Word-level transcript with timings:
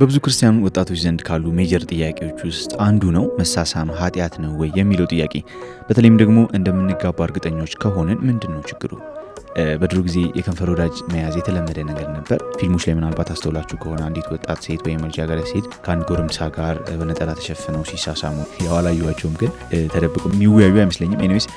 በብዙ 0.00 0.18
ክርስቲያን 0.24 0.60
ወጣቶች 0.64 0.98
ዘንድ 1.02 1.20
ካሉ 1.26 1.46
major 1.56 1.82
ጥያቄዎች 1.90 2.38
ውስጥ 2.48 2.70
አንዱ 2.84 3.02
ነው 3.16 3.24
መሳሳም 3.40 3.88
ኃጢአት 3.98 4.34
ነው 4.44 4.52
ወይ 4.60 4.70
የሚለው 4.78 5.08
ጥያቄ። 5.12 5.34
በተለይም 5.88 6.16
ደግሞ 6.22 6.38
እንደምንጋባ 6.58 7.18
እርግጠኞች 7.26 7.72
ከሆንን 7.82 8.20
ምንድን 8.28 8.52
ነው 8.54 8.62
ችግሩ? 8.70 8.92
በድሮ 9.80 9.98
ጊዜ 10.06 10.18
የከንፈር 10.38 10.68
ወዳጅ 10.72 10.96
መያዝ 11.12 11.34
የተለመደ 11.38 11.78
ነገር 11.88 12.08
ነበር። 12.16 12.38
ፊልሞች 12.58 12.84
ላይ 12.86 12.94
ምናልባት 12.98 13.30
አስተውላችሁ 13.34 13.76
ከሆነ 13.82 14.00
አንዲት 14.06 14.28
ወጣት 14.34 14.60
ሴት 14.66 14.82
ወይም 14.86 15.02
ልጃገረድ 15.06 15.48
ሴት 15.52 15.66
ከአንድ 15.84 16.04
ጎረምሳ 16.10 16.48
ጋር 16.56 16.76
በነጠላ 17.00 17.30
ተሸፍነው 17.40 17.82
ሲሳሳሙ 17.90 18.36
ያው 18.64 18.74
አላየኋቸውም፣ 18.78 19.34
ግን 19.42 19.52
ተደብቆ 19.94 20.24
የሚወያዩ 20.32 20.76
አይመስለኝም። 20.82 21.22
anyways 21.26 21.48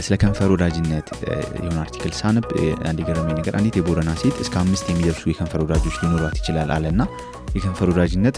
ስለ 0.00 0.14
ከንፈር 0.20 0.50
ወዳጅነት 0.54 1.08
የሆነ 1.56 1.76
article 1.82 2.12
ሳነብ 2.18 2.46
አንድ 2.88 2.98
የገረመኝ 3.02 3.34
ነገር 3.40 3.54
አንዲት 3.58 3.76
የቦረና 3.78 4.10
ሴት 4.22 4.36
እስከ 4.44 4.54
አምስት 4.62 4.86
የሚደርሱ 4.90 5.22
የከንፈር 5.30 5.60
ወዳጆች 5.64 5.96
ሊኖሯት 6.02 6.36
ይችላል 6.40 6.70
አለና 6.76 7.02
የከንፈር 7.56 7.88
ወዳጅነት 7.92 8.36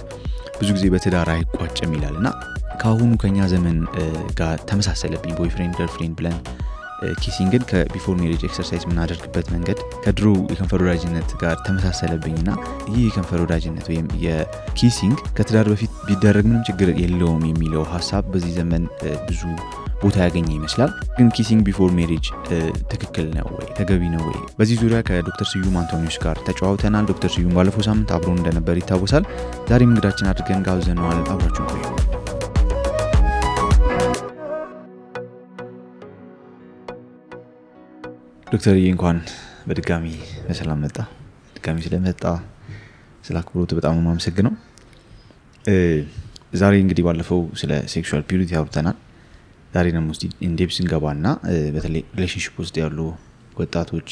ብዙ 0.59 0.69
ጊዜ 0.77 0.87
በትዳር 0.95 1.29
አይቋጭም 1.35 1.95
ይላል 1.97 2.17
እና 2.21 2.29
ከአሁኑ 2.81 3.11
ከኛ 3.23 3.47
ዘመን 3.53 3.77
ጋር 4.41 4.57
ተመሳሰለብኝ። 4.71 5.33
boyfriend 5.39 5.75
girlfriend 5.81 6.15
ብለን 6.21 6.39
kissing 7.21 7.54
ን 7.54 7.63
ከ 7.71 7.82
before 7.82 8.15
marriage 8.21 8.43
exercise 8.47 8.83
የምናደርግበት 8.85 9.47
መንገድ 9.55 9.79
ከድሮ 10.05 10.29
የከንፈር 10.53 10.83
ወዳጅነት 10.85 11.31
ጋር 11.43 11.57
ተመሳሰለብኝ 11.67 12.37
እና 12.43 12.51
ይህ 12.91 13.01
የከንፈር 13.07 13.41
ወዳጅነት 13.45 13.87
ወይም 13.91 14.07
የ 14.25 14.46
kissing 14.46 15.19
ከትዳር 15.37 15.69
በፊት 15.73 15.93
ቢደረግ 16.07 16.47
ምንም 16.51 16.63
ችግር 16.69 16.91
የለውም 17.03 17.43
የሚለው 17.51 17.85
ሀሳብ 17.95 18.25
በዚህ 18.35 18.55
ዘመን 18.61 18.85
ብዙ 19.29 19.43
ቦታ 20.05 20.17
ያገኘ 20.25 20.49
ይመስላል። 20.57 20.91
ግን 21.17 21.29
kissing 21.37 21.63
before 21.67 21.91
marriage 21.99 22.25
ትክክል 22.93 23.27
ነው 23.37 23.49
ወይ 23.55 23.69
ተገቢ 23.79 24.03
ነው 24.15 24.23
ወይ? 24.29 24.39
በዚህ 24.59 24.77
ዙሪያ 24.83 24.99
ከዶክተር 25.09 25.49
ስዩም 25.53 25.77
አንቶኒዮስ 25.81 26.19
ጋር 26.25 26.39
ተጨዋውተናል። 26.49 27.07
ዶክተር 27.11 27.33
ስዩም 27.35 27.55
ባለፈው 27.59 27.85
ሳምንት 27.89 28.13
አብሮን 28.17 28.41
እንደነበር 28.41 28.79
ይታወሳል። 28.81 29.27
ዛሬም 29.71 29.93
እንግዳችን 29.93 30.31
አድርገን 30.33 30.67
ጋብዘነዋል። 30.69 31.21
አብራችሁን 31.27 31.71
ቆዩ። 31.75 31.83
ዶክተርዬ 38.49 38.85
እንኳን 38.89 39.17
በድጋሚ 39.69 40.05
በሰላም 40.47 40.81
መጣህ። 40.85 40.97
ድጋሚ 41.57 41.79
ስለመጣህ 41.85 42.23
ስለ 43.25 43.37
አክብሮት 43.41 43.71
በጣም 43.79 43.97
የማመሰግነው። 43.99 44.55
ዛሬ 46.61 46.75
እንግዲህ 46.83 47.05
ባለፈው 47.07 47.41
ስለ 47.61 47.73
sexual 47.93 48.25
purity 48.29 48.51
አውርተናል። 48.59 48.97
ዛሬ 49.75 49.87
ደግሞ 49.97 50.11
ስ 50.17 50.23
in 50.49 50.57
depth 50.57 50.77
እንገባና 50.83 51.27
በተለይ 51.75 52.03
relationship 52.19 52.55
ውስጥ 52.63 52.75
ያሉ 52.83 52.99
ወጣቶች 53.61 54.09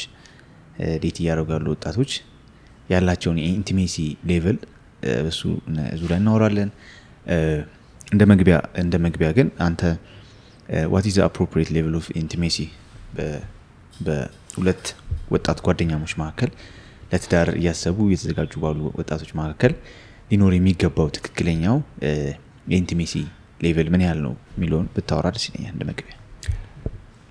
date 1.03 1.17
እያደረጉ 1.23 1.49
ያሉ 1.57 1.67
ወጣቶች 1.75 2.13
ያላቸውን 2.93 3.39
የ 3.43 3.54
intimacy 3.54 3.97
level 4.31 4.57
በሱ 5.27 5.41
ዙሪያ 6.01 6.17
እናወራለን። 6.23 6.71
እንደ 8.83 8.95
መግቢያ 9.05 9.29
ግን 9.39 9.49
አንተ 9.67 9.83
what 10.95 11.07
is 11.11 11.17
appropriate 11.27 11.71
level 11.77 11.95
of 12.01 12.07
intimacy 12.23 12.57
በሁለት 14.07 14.85
ወጣት 15.35 15.59
ጓደኛሞች 15.67 16.13
መካከል 16.23 16.51
ለትዳር 17.13 17.49
እያሰቡ 17.61 17.99
እየተዘጋጁ 18.09 18.53
ባሉ 18.65 18.81
ወጣቶች 19.01 19.31
መካከል 19.41 19.73
ሊኖር 20.31 20.53
የሚገባው 20.57 21.09
ትክክለኛው 21.17 21.77
የ 22.71 22.80
intimacy 22.80 23.15
level 23.63 23.89
ምን 23.93 24.03
ያህል 24.05 24.21
ነው 24.27 24.33
የሚለውን 24.53 24.87
ብታወራ 24.95 25.27
ደስ 25.35 25.45
ይለኛል 25.49 25.73
እንደ 25.75 25.85
መግቢያ። 25.91 26.17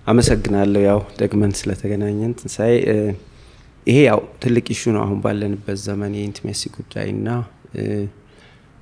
አመሰግናለሁ። 0.08 0.82
ያው 0.88 1.00
ደግመን 1.20 1.52
ስለተገናኘን 1.60 2.32
ትንሳኤ፣ 2.40 2.72
ይሄ 3.88 3.98
ያው 4.08 4.20
ትልቅ 4.42 4.66
issue 4.74 4.84
ነው 4.96 5.02
አሁን 5.06 5.20
ባለንበት 5.24 5.78
ዘመን 5.86 6.14
የ 6.18 6.27
intimacy 6.27 6.62
ጉዳይ 6.76 7.08
እና 7.16 7.28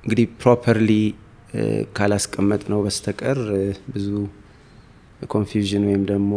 እንግዲህ 0.04 0.26
properly 0.42 0.90
ካላስቀመጥነው 1.96 2.80
በስተቀር 2.84 3.38
ብዙ 3.92 4.08
confusion 5.30 5.84
ወይም 5.88 6.02
ደግሞ 6.10 6.32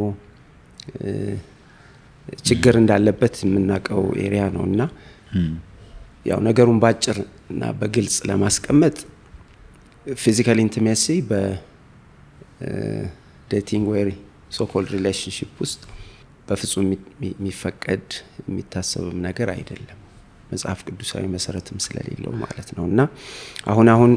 ችግር 2.44 2.76
እንዳለበት 2.80 3.36
የምናውቀው 3.44 4.04
area 4.24 4.44
ነው 4.56 4.64
እና 4.70 4.82
ያው 6.26 6.40
ነገሩን 6.48 6.78
ባጭር 6.84 7.18
እና 7.50 7.64
በግልጽ 7.80 8.18
ለማስቀመጥ 8.30 8.96
physical 10.06 10.58
intimacy 10.64 11.06
በ 12.60 12.91
dating 12.91 13.86
ወይ 13.92 14.02
so-called 14.58 14.90
relationship 14.96 15.52
ውስጥ 15.64 15.82
በፍጹም 16.48 16.88
የሚፈቀድ 17.28 18.08
የሚታሰብም 18.42 19.18
ነገር 19.28 19.48
አይደለም፣ 19.54 20.00
መጽሐፍ 20.52 20.80
ቅዱሳዊ 20.88 21.24
መሰረትም 21.36 21.78
ስለሌለው 21.86 22.32
ማለት 22.42 22.68
ነው 22.78 22.86
እና 22.90 23.00
አሁን 23.72 23.88
አሁን 23.94 24.12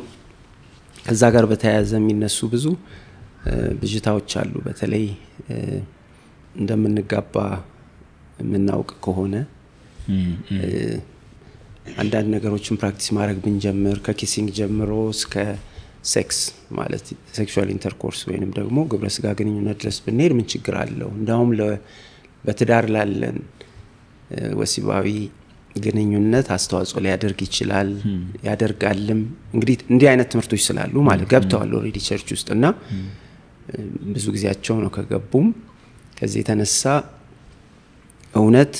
ከዛ 1.05 1.23
ጋር 1.35 1.45
በተያያዘ 1.51 1.93
የሚነሱ 2.01 2.39
ብዙ 2.55 2.67
ብዥታዎች 3.81 4.31
አሉ። 4.41 4.55
በተለይ 4.67 5.07
እንደምንጋባ 6.57 7.35
የምናውቅ 8.43 8.91
ከሆነ 9.05 9.35
አንዳንድ 11.97 12.27
ነገሮችን 12.35 12.79
practice 12.81 13.09
ማድረግ 13.17 13.39
ብንጀምር 13.45 13.97
ከ 14.07 14.16
kissing 14.16 14.49
ጀምሮ 14.59 14.93
እስከ 15.15 15.35
ሴክስ 16.07 16.39
ማለት 16.79 17.05
sexual 17.37 17.69
intercourse 17.75 18.21
ወይንም 18.29 18.51
ደግሞ 18.59 18.79
ግብረ 18.93 19.09
ስጋ 19.17 19.27
ግንኙነት 19.39 19.77
ድረስ 19.83 19.97
ብንሄድ 20.05 20.33
ምን 20.39 20.47
ችግር 20.53 20.75
አለው? 20.83 21.11
እንዲሁም 21.19 21.51
በትዳር 22.45 22.85
ላለን 22.95 23.39
ወሲባዊ 24.61 25.07
ግንኙነት 25.77 26.47
አስተዋጽኦ 26.55 26.99
ሊያደርግ 27.05 27.39
ይችላል 27.47 27.89
ያደርጋልም። 28.47 29.21
እንግዲህ 29.55 29.77
እንዲህ 29.93 30.09
አይነት 30.13 30.29
ትምህርቶች 30.33 30.63
ስላሉ 30.69 30.95
ማለት 31.09 31.27
ገብተዋል 31.33 31.73
already 31.79 31.99
church 32.09 32.29
ውስጥ 32.37 32.49
እና 32.57 32.65
ብዙ 34.11 34.27
ጊዜያቸው 34.37 34.77
ነው 34.83 34.91
ከገቡም 34.97 35.47
ከዚህ 36.19 36.39
የተነሳ 36.43 36.83
እውነት 38.35 38.75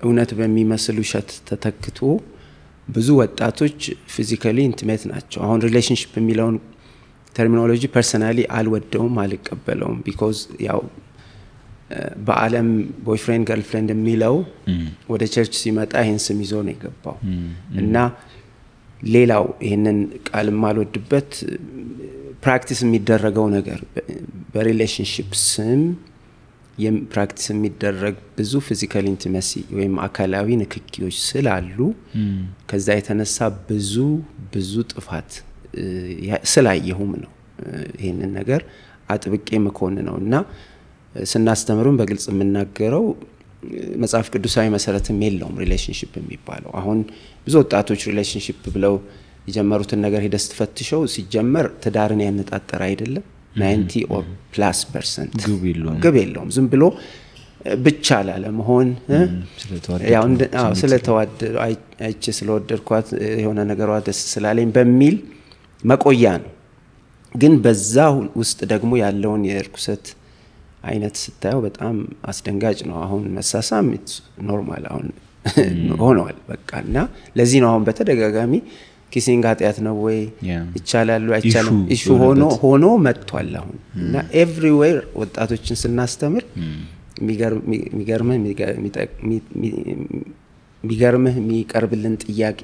እውነት 0.00 0.30
በሚመስል 0.38 0.96
ውሸት 1.02 1.30
ተተክቶ 1.48 1.98
ብዙ 2.88 3.08
ወጣቶች 3.20 3.78
physically 4.14 4.58
intimate 4.68 5.02
ናቸው። 5.10 5.40
አሁን 5.46 5.60
relationship 5.66 6.12
የሚለውን 6.20 6.56
terminology 7.34 7.82
personally 7.94 8.38
አልወደውም፣ 8.56 9.14
አልቀበለውም። 9.22 9.96
because 10.06 10.38
ያው 10.66 10.80
በዓለም 12.26 12.68
boyfriend 13.06 13.44
girlfriend 13.48 13.90
የሚለው 13.94 14.34
ወደ 15.12 15.22
church 15.34 15.54
ሲመጣ 15.62 15.92
ይህን 16.04 16.20
ስም 16.24 16.38
ይዞ 16.44 16.54
ነው 16.66 16.72
የገባው 16.74 17.16
እና 17.82 17.96
ሌላው 19.08 19.44
ይህንን 19.66 19.98
ቃል 20.28 20.48
የማልወድበት 20.52 21.30
practice 22.44 22.80
የሚደረገው 22.84 23.46
ነገር 23.56 23.80
በ 24.54 24.65
relationship 24.65 25.30
ስም 25.44 25.82
practice 27.12 27.46
የሚደረግ 27.52 28.14
ብዙ 28.36 28.52
physical 28.68 29.04
intimacy 29.10 29.50
ወይም 29.76 29.94
አካላዊ 30.06 30.56
ንክኪዎች 30.62 31.16
ስላሉ 31.26 31.78
ከዛ 32.70 32.96
የተነሳ 32.98 33.38
ብዙ 33.68 33.94
ብዙ 34.54 34.72
ጥፋት 34.92 35.30
ስላየሁም 36.52 37.12
ነው 37.22 37.32
ይህንን 38.00 38.32
ነገር 38.38 38.60
አጥብቄ 39.14 39.58
ምኮንነው 39.66 40.16
እና 40.22 40.34
ስናስተምርም 41.14 41.98
በግልጽ 42.00 42.26
የምናገረው 42.32 43.04
መጽሐፍ 44.02 44.26
ቅዱሳዊ 44.32 44.66
መሰረትም 44.74 45.20
የለውም 45.24 45.58
relationship 45.62 46.12
የሚባለው። 46.20 46.72
አሁን 46.80 46.98
ብዙ 47.46 47.54
ወጣቶች 47.62 48.02
relationship 48.10 48.62
ብለው 48.74 48.94
የጀመሩትን 49.48 50.00
ነገር 50.06 50.20
ሄደህ 50.26 50.36
ስትፈትሸው 50.44 51.00
ሲጀመር 51.14 51.66
ትዳርን 51.84 52.20
ያነጣጠረ 52.26 52.80
አይደለም። 52.90 53.24
ninety 53.54 53.92
or 54.14 54.24
plus 54.54 54.80
percent 54.92 55.34
ግብ 56.00 56.14
የለውም። 56.20 56.48
ዝም 56.54 56.66
ብሎ 56.72 56.84
ብቻ 57.84 58.16
ላለመሆን 58.26 58.88
ስለተዋደዱ 60.80 61.54
አይቼ 62.04 62.24
ስለወደድኳት 62.38 63.08
የሆነ 63.38 63.60
ነገሯ 63.70 63.92
ደስ 64.06 64.20
ስላለኝ 64.32 64.68
በሚል 64.76 65.16
መቆያ 65.82 66.26
ነው። 66.42 66.50
ግን 67.32 67.54
በዛ 67.64 67.94
ውስጥ 68.40 68.58
ደግሞ 68.72 68.92
ያለውን 69.02 69.42
የእርኩሰት 69.48 70.04
አይነት 70.84 71.14
ስታየው 71.22 71.60
በጣም 71.66 71.94
አስደንጋጭ 72.30 72.78
ነው። 72.88 72.96
አሁን 73.04 73.22
መሳሳም 73.36 73.86
normal 74.48 74.84
አሁን 74.90 75.06
ሆኗል 76.02 76.36
በቃ 76.46 76.70
እና 76.84 76.98
ለዚህ 77.36 77.58
ነው 77.62 77.68
አሁን 77.70 77.82
በተደጋጋሚ 77.86 78.52
kissing 79.14 79.44
ኃጢአት 79.50 79.78
ነው 79.86 79.96
ወይ? 80.04 80.18
ይቻላል 80.78 81.26
አይቻልም? 81.36 81.76
issue 81.94 82.04
ሆኖ 82.22 82.42
ሆኖ 82.62 82.84
መጥቷል 83.04 83.52
አሁን። 83.60 83.76
እና 84.00 84.14
everywhere 84.40 84.98
ወጣቶችን 85.20 85.76
ስናስተምር 85.82 86.44
የሚገርምህ 90.82 91.34
የሚቀርብልን 91.40 92.14
ጥያቄ 92.24 92.60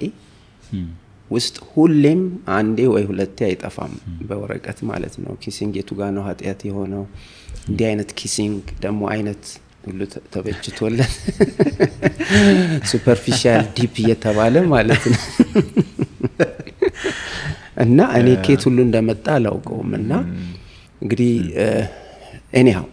ውስጥ 1.31 1.57
ሁሌም 1.73 2.21
አንዴ 2.55 2.79
ወይ 2.93 3.05
ሁለቴ 3.09 3.39
አይጠፋም 3.49 3.93
በወረቀት 4.29 4.79
ማለት 4.89 5.15
ነው። 5.23 5.33
kissing 5.43 5.75
የቱ 5.79 5.91
ጋ 5.99 6.11
ነው 6.17 6.25
ኃጢአት 6.29 6.61
የሆነው? 6.69 7.05
እንዲህ 7.69 7.87
አይነት 7.91 8.11
kissing 8.19 8.63
ደግሞ 8.83 9.01
አይነት 9.15 9.43
ሁሉ 9.85 10.01
ተ- 10.13 10.23
ተበጅቶለት 10.33 11.13
superficial 12.91 13.63
deep 13.77 13.95
እየተባለ 14.03 14.55
ማለት 14.73 15.05
ነው። 15.13 15.21
እና 17.85 17.99
እኔ 18.19 18.29
ኬት 18.45 18.63
ሁሉ 18.67 18.79
እንደመጣ 18.87 19.27
አላውቀውም። 19.37 19.91
እና 19.99 20.13
እንግዲህ 21.03 21.31
anyhow 22.61 22.87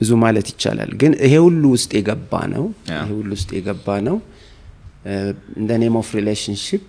ብዙ 0.00 0.10
ማለት 0.22 0.46
ይቻላል። 0.52 0.90
ግን 1.00 1.12
ይሄ 1.24 1.34
ሁሉ 1.44 1.62
ውስጥ 1.74 1.90
የገባ 1.98 2.32
ነው። 2.54 2.64
ይሄ 2.90 3.08
ሁሉ 3.12 3.30
ውስጥ 3.36 3.50
የገባ 3.58 3.86
ነው። 4.08 4.16
in 5.56 5.62
the 5.62 5.70
name 5.82 5.96
of 6.00 6.08
relationship 6.18 6.84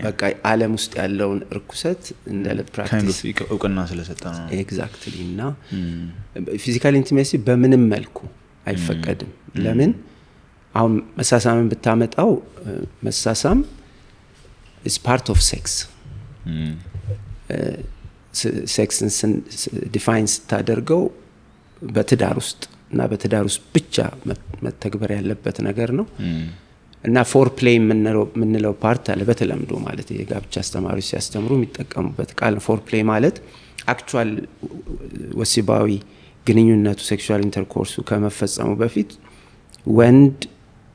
በቃ 0.00 0.20
አለም 0.48 0.72
ውስጥ 0.76 0.92
ያለውን 1.00 1.40
እርኩሰት 1.52 2.02
እንደ 2.32 2.44
practice 2.74 3.18
of 3.22 3.48
እውቅና 3.48 3.78
ስለሰጠ 3.90 4.22
ነው። 4.34 4.44
exactly 4.58 5.16
እና 5.26 5.40
physical 6.64 6.94
intimacy 7.00 7.30
በምንም 7.46 7.82
መልኩ 7.94 8.18
አይፈቀድም። 8.66 9.30
ለምን? 9.64 9.92
አሁን 10.74 10.92
መሳሳምን 11.18 11.68
ብታመጣው 11.70 12.30
መሳሳም 13.06 13.60
is 14.84 14.96
part 15.06 15.26
of 15.32 15.40
sex 15.48 15.74
sex 18.74 19.09
ን 19.09 19.32
define 19.94 20.26
ስታደርገው 20.34 21.02
በትዳር 21.82 22.36
ውስጥ 22.42 22.62
እና 22.92 23.00
በትዳር 23.10 23.44
ውስጥ 23.48 23.60
ብቻ 23.74 23.96
መተግበር 24.64 25.10
ያለበት 25.16 25.56
ነገር 25.68 25.90
ነው 25.98 26.06
እና 27.04 27.18
foreplay 27.30 27.74
የምንለው 27.76 28.72
part 28.82 29.04
አለ 29.12 29.20
በተለምዶ 29.28 29.72
ማለት 29.84 30.08
የጋብቻ 30.14 30.54
አስተማሪዎች 30.62 31.06
ሲያስተምሩ 31.10 31.52
የሚጠቀሙበት 31.58 32.30
ቃል 32.40 32.56
foreplay 32.64 33.02
ማለት 33.10 33.36
actual 33.88 34.30
ወሲባዊ 35.40 35.88
ግንኙነቱ 36.46 37.00
sexual 37.08 37.42
intercourse 37.46 37.87
ኡ 37.87 37.94
ከመፈጸሙ 38.08 38.70
በፊት 38.80 39.10
ወንድ 39.98 40.40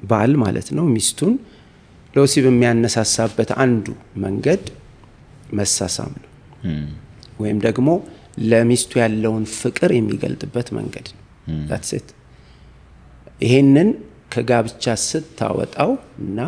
ባል 0.04 0.32
ማለት 0.44 0.68
ነው 0.78 0.86
ሚስቱን 0.94 1.34
ለወሲብ 2.14 2.46
የሚያነሳሳበት 2.50 3.50
አንዱ 3.64 3.86
መንገድ 4.24 4.64
መሳሳም 5.54 6.12
ነው። 6.18 6.30
እም፣ 6.68 6.86
ወይም 7.42 7.58
ደግሞ 7.66 7.90
ለሚስቱ 8.52 8.92
ያለውን 9.02 9.44
ፍቅር 9.58 9.90
የሚገልጥበት 9.98 10.68
መንገድ 10.78 11.08
ነው። 11.12 11.22
It። 11.98 12.08
ይሄንን 13.42 13.90
ከጋብቻ 14.32 14.86
ስታወጣው 15.04 15.92
እና 16.24 16.40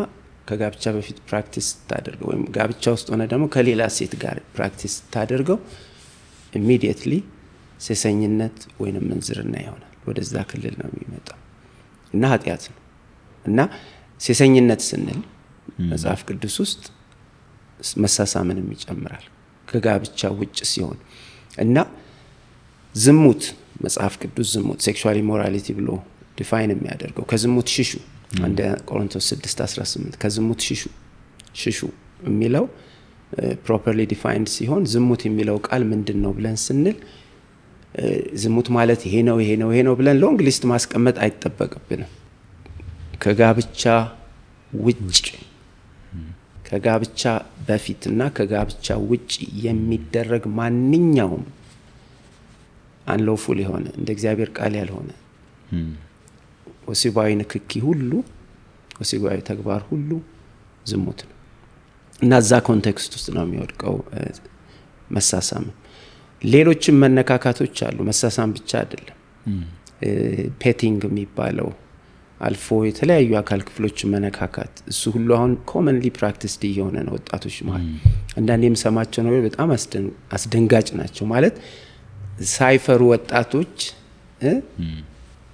ከጋብቻ 0.48 0.84
በፊት 0.96 1.18
practice 1.30 1.66
ስታደርገው 1.72 2.28
ወይም 2.32 2.44
ጋብቻ 2.56 2.84
ውስጥ 2.96 3.08
ሆነ 3.14 3.24
ደግሞ 3.32 3.46
ከሌላ 3.56 3.84
ሴት 3.98 4.14
ጋር 4.24 4.38
practice 4.56 4.94
ስታደርገው 5.00 5.58
immediately 6.54 7.14
ሴሰኝነት 7.88 8.60
ወይንም 8.82 9.04
ምንዝርና 9.10 9.56
ይሆናል። 9.64 9.84
ወደዛ 10.08 10.34
ክልል 10.50 10.76
ነው 10.82 10.88
የሚመጣው 10.92 11.40
እና 12.14 12.24
ኃጢአት 12.34 12.64
ነው 12.72 12.80
እና 13.46 13.60
ሴሰኝነት 14.22 14.82
ስንል 14.88 15.20
መጽሐፍ 15.90 16.22
ቅዱስ 16.30 16.56
ውስጥ 16.64 16.84
መሳሳምንም 18.04 18.68
ይጨምራል 18.76 19.26
ከጋብቻ 19.68 20.30
ውጭ 20.40 20.58
ሲሆን 20.72 20.98
እና 21.64 21.78
ዝሙት 22.96 23.44
መጽሐፍ 23.86 24.14
ቅዱስ 24.22 24.48
ዝሙት 24.56 24.80
sexual 24.86 25.18
immorality 25.24 25.68
ብሎ 25.80 25.90
define 26.38 26.72
የሚያደርገው? 26.74 27.24
ከዝሙት 27.32 27.68
ሽሹ 27.76 27.92
አንደ 28.46 28.60
ቆሮንቶስ 28.90 29.28
6 29.34 29.62
18 29.64 30.18
ከዝሙት 30.24 30.62
ሽሹ 30.68 30.84
ሽሹ 31.62 31.80
የሚለው 32.28 32.66
properly 33.66 34.02
defined 34.12 34.48
ሲሆን 34.56 34.84
ዝሙት 34.92 35.22
የሚለው 35.28 35.58
ቃል 35.68 35.82
ምንድን 35.92 36.20
ነው 36.26 36.32
ብለን 36.38 36.58
ስንል 36.66 36.98
ዝሙት 38.42 38.68
ማለት 38.78 39.02
ይሄ 39.08 39.16
ነው 39.28 39.38
ይሄ 39.44 39.52
ነው 39.62 39.70
ይሄ 39.74 39.82
ነው 39.88 39.94
ብለን 40.00 40.18
long 40.24 40.40
list 40.48 40.64
ማስቀመጥ 40.72 41.16
አይጠበቅብንም። 41.26 42.12
ከጋብቻ 43.24 43.84
ውጭ 44.82 45.28
ከጋብቻ 46.68 47.22
በፊት 47.68 48.02
እና 48.12 48.22
ከጋብቻ 48.38 48.96
ውጭ 49.12 49.32
የሚደረግ 49.66 50.44
ማንኛውም 50.58 51.46
unlawful 53.06 53.60
የሆነ 53.64 53.86
እንደ 54.00 54.10
እግዚአብሔር 54.16 54.50
ቃል 54.58 54.74
ያልሆነ 54.80 55.10
ወሲባዊ 56.88 57.30
ንክኪ 57.40 57.72
ሁሉ 57.86 58.12
ወሲባዊ 59.00 59.38
ተግባር 59.50 59.82
ሁሉ 59.90 60.10
ዝሙት 60.86 61.20
ነው። 61.26 61.34
እና 62.20 62.34
እዛ 62.44 62.52
context 62.68 63.12
ውስጥ 63.18 63.28
ነው 63.36 63.44
የሚወድቀው 63.46 63.96
እ፣ 64.14 64.22
መሳሳም 65.10 65.66
ሌሎችም 66.42 66.96
መነካካቶች 67.04 67.78
አሉ። 67.86 67.98
መሳሳም 68.10 68.50
ብቻ 68.56 68.72
አይደለም። 68.82 69.18
petting 70.62 71.02
የሚባለው 71.08 71.70
አልፎ 72.42 72.68
የተለያዩ 72.88 73.30
አካል 73.40 73.62
ክፍሎችን 73.68 74.12
መነካካት። 74.14 74.74
እሱ 74.92 75.04
ሁሉ 75.16 75.30
አሁን 75.38 75.52
commonly 75.70 76.06
practiced 76.18 76.64
እየሆነ 76.70 76.98
ነው 77.06 77.14
ወጣቶች 77.18 77.56
መሀል 77.68 77.86
አንዳንድ 78.38 78.64
የምሰማቸው 78.68 79.22
ነገሮች 79.26 79.46
በጣም 79.48 79.70
አስደን- 79.76 80.12
አስደንጋጭ 80.38 80.88
ናቸው። 81.00 81.26
ማለት 81.32 81.56
ሳይፈሩ 82.52 83.02
ወጣቶች 83.14 83.76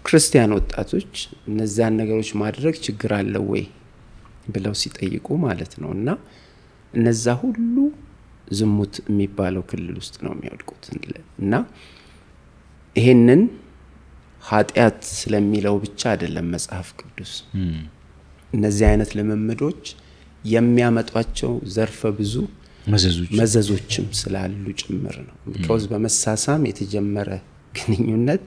ክርስቲያን 0.06 0.52
ወጣቶች 0.58 1.12
እነዚያን 1.50 1.98
ነገሮች 2.02 2.30
ማድረግ 2.42 2.76
ችግር 2.86 3.12
አለው 3.20 3.44
ወይ 3.54 3.64
ብለው 4.54 4.74
ሲጠይቁ 4.82 5.28
ማለት 5.46 5.74
ነው። 5.84 5.92
እና 5.98 6.08
እነዛ 6.94 7.26
ሁሉ 7.44 7.76
ዝሙት 8.54 8.96
የሚባለው 9.06 9.64
ክልል 9.70 9.96
ውስጥ 10.02 10.16
ነው 10.26 10.32
የሚወድቁት። 10.36 10.84
እና 11.44 11.54
ይሄንን 12.96 13.42
ኃጢአት 14.44 15.00
ስለሚለው 15.18 15.76
ብቻ 15.84 16.02
አይደለም 16.12 16.48
መጽሐፍ 16.56 16.88
ቅዱስ። 17.02 17.32
እነዚህ 18.52 18.86
አይነት 18.90 19.12
ልምምዶች 19.18 19.84
የሚያመጧቸው 20.48 21.52
ዘርፈ 21.76 22.02
ብዙ 22.18 22.34
መዘዞች 22.88 23.30
መዘዞችም 23.40 24.08
ስላሉ 24.20 24.64
ጭምር 24.82 25.16
ነው። 25.28 25.36
ቢካውዝ 25.48 25.84
በመሳሳም 25.92 26.64
የተጀመረ 26.70 27.30
ግንኙነት 27.78 28.42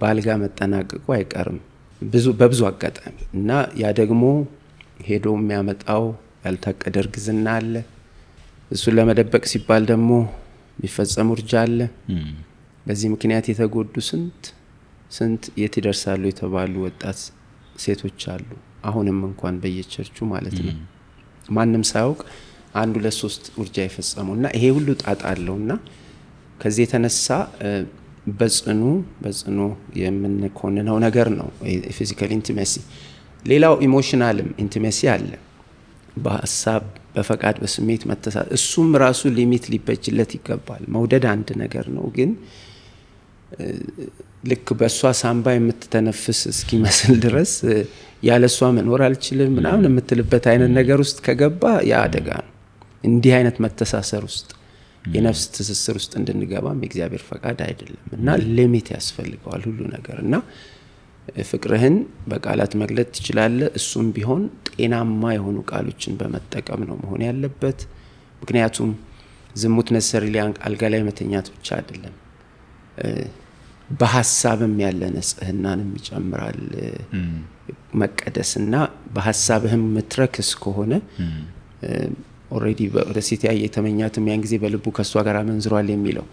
በአልጋ 0.00 0.28
መጠናቀቁ 0.42 1.04
አይቀርም። 1.16 1.58
ብዙ 2.02 2.26
በብዙ 2.38 2.60
አጋጣሚ 2.70 3.16
እና 3.36 3.50
ያ 3.80 3.92
ደግሞ 4.00 4.22
ሄዶ 5.06 5.26
የሚያመጣው 5.36 6.04
ያልታቀደ 6.44 6.96
እርግዝና 7.02 7.46
አለ። 7.58 7.74
እሱን 8.70 8.94
ለመደበቅ 8.98 9.42
ሲባል 9.52 9.82
ደግሞ 9.90 10.10
የሚፈጸም 10.78 11.28
ውርጃ 11.34 11.52
አለ። 11.64 11.78
በዚህ 12.86 13.08
ምክንያት 13.14 13.46
የተጎዱ 13.50 13.94
ስንት 14.08 14.42
ስንት 15.10 15.42
የት 15.60 15.74
ይደርሳሉ 15.80 16.22
የተባሉ 16.30 16.74
ወጣት 16.86 17.18
ሴቶች 17.78 18.20
አሉ። 18.32 18.48
አሁንም 18.88 19.18
እንኳን 19.28 19.54
በየቸርቹ 19.62 20.26
ማለት 20.32 20.56
ነው። 20.66 20.74
ማንም 21.56 21.82
ሳያውቅ 21.90 22.20
አንድ 22.74 22.94
ሁለት 22.98 23.16
ሶስት 23.22 23.44
ውርጃ 23.58 23.76
የፈጸሙ 23.84 24.28
እና 24.36 24.46
ይሄ 24.56 24.64
ሁሉ 24.76 24.88
ጣጣ 25.02 25.22
አለው 25.32 25.56
እና 25.62 25.72
ከዚህ 26.60 26.82
የተነሳ 26.84 27.26
በጽኑ 28.34 28.82
በጽኑ 29.22 29.58
የምንኮንነው 30.00 30.96
ነገር 31.04 31.28
ነው 31.38 31.48
የ 31.86 31.95
physical 31.95 32.30
intimacy 32.36 32.74
ሌላው 33.44 33.74
emotional 33.86 34.37
ም 34.37 34.48
intimacy 34.62 35.00
አለ። 35.12 35.28
በሀሳብ 36.24 36.84
በፈቃድ 37.16 37.56
በስሜት 37.62 38.02
መተሳ 38.10 38.38
እሱም 38.56 38.90
ራሱ 39.02 39.20
limit 39.36 39.64
ሊበጅለት 39.72 40.30
ይገባል። 40.36 40.82
መውደድ 40.94 41.24
አንድ 41.32 41.48
ነገር 41.62 41.86
ነው 41.96 42.06
ግን 42.16 42.30
ልክ 44.50 44.68
በእሷ 44.78 45.10
ሳምባ 45.20 45.54
የምትተነፍስ 45.54 46.40
እስኪመስል 46.52 47.14
ድረስ 47.24 47.52
ያለ 48.22 48.44
እሷ 48.50 48.68
መኖር 48.76 49.00
አልችልም 49.06 49.50
ምናምን 49.58 49.86
የምትልበት 49.88 50.44
አይነት 50.52 50.70
ነገር 50.78 50.98
ውስጥ 51.04 51.18
ከገባ 51.26 51.62
ያ 51.90 51.96
ነው። 52.40 52.52
እንዲህ 53.04 53.32
አይነት 53.38 53.56
መተሳሰር 53.64 54.22
ውስጥ 54.28 54.48
የነፍስ 55.14 55.42
ትስስር 55.54 55.96
ውስጥ 55.98 56.12
እንድንገባም 56.20 56.80
የእግዚአብሔር 56.82 57.22
ፈቃድ 57.28 57.58
አይደለም 57.66 58.06
እና 58.16 58.28
ሊሚት 58.56 58.88
ያስፈልገዋል 58.94 59.62
ሁሉ 59.68 59.80
ነገር 59.94 60.16
እና 60.24 60.34
ፍቅርህን 61.46 61.96
በቃላት 62.30 62.72
መግለጥ 62.82 63.06
ትችላለህ። 63.14 63.68
እሱም 63.78 64.08
ቢሆን 64.16 64.42
ጤናማ 64.72 65.32
የሆኑ 65.36 65.58
ቃሎችን 65.70 66.16
በመጠቀም 66.20 66.82
ነው 66.88 66.96
መሆን 67.02 67.22
ያለበት። 67.26 67.80
ምክንያቱም 68.42 68.90
ዝሙት 69.56 69.88
necessarily 69.96 70.24
አልጋ 70.66 70.82
ላይ 70.92 71.02
መተኛት 71.06 71.46
ብቻ 71.54 71.68
አይደለም 71.78 72.14
በሀሳብም 73.98 74.74
ያለ 74.82 75.02
ንጽህናንም 75.14 75.90
ይጨምራል። 75.98 76.60
መቀደስና 78.00 78.74
በሀሳብህም 79.14 79.84
ምትረክስ 79.94 80.50
ከሆነ 80.62 80.92
already 82.50 82.80
ወደ 83.08 83.18
ሴት 83.28 83.42
ያየ 83.48 83.60
የተመኛትም 83.64 84.26
ያን 84.30 84.42
ጊዜ 84.44 84.54
በልቡ 84.62 84.86
ከእሷ 84.96 85.22
ጋር 85.26 85.36
አመንዝሯል 85.40 85.88
የሚለው 85.92 86.26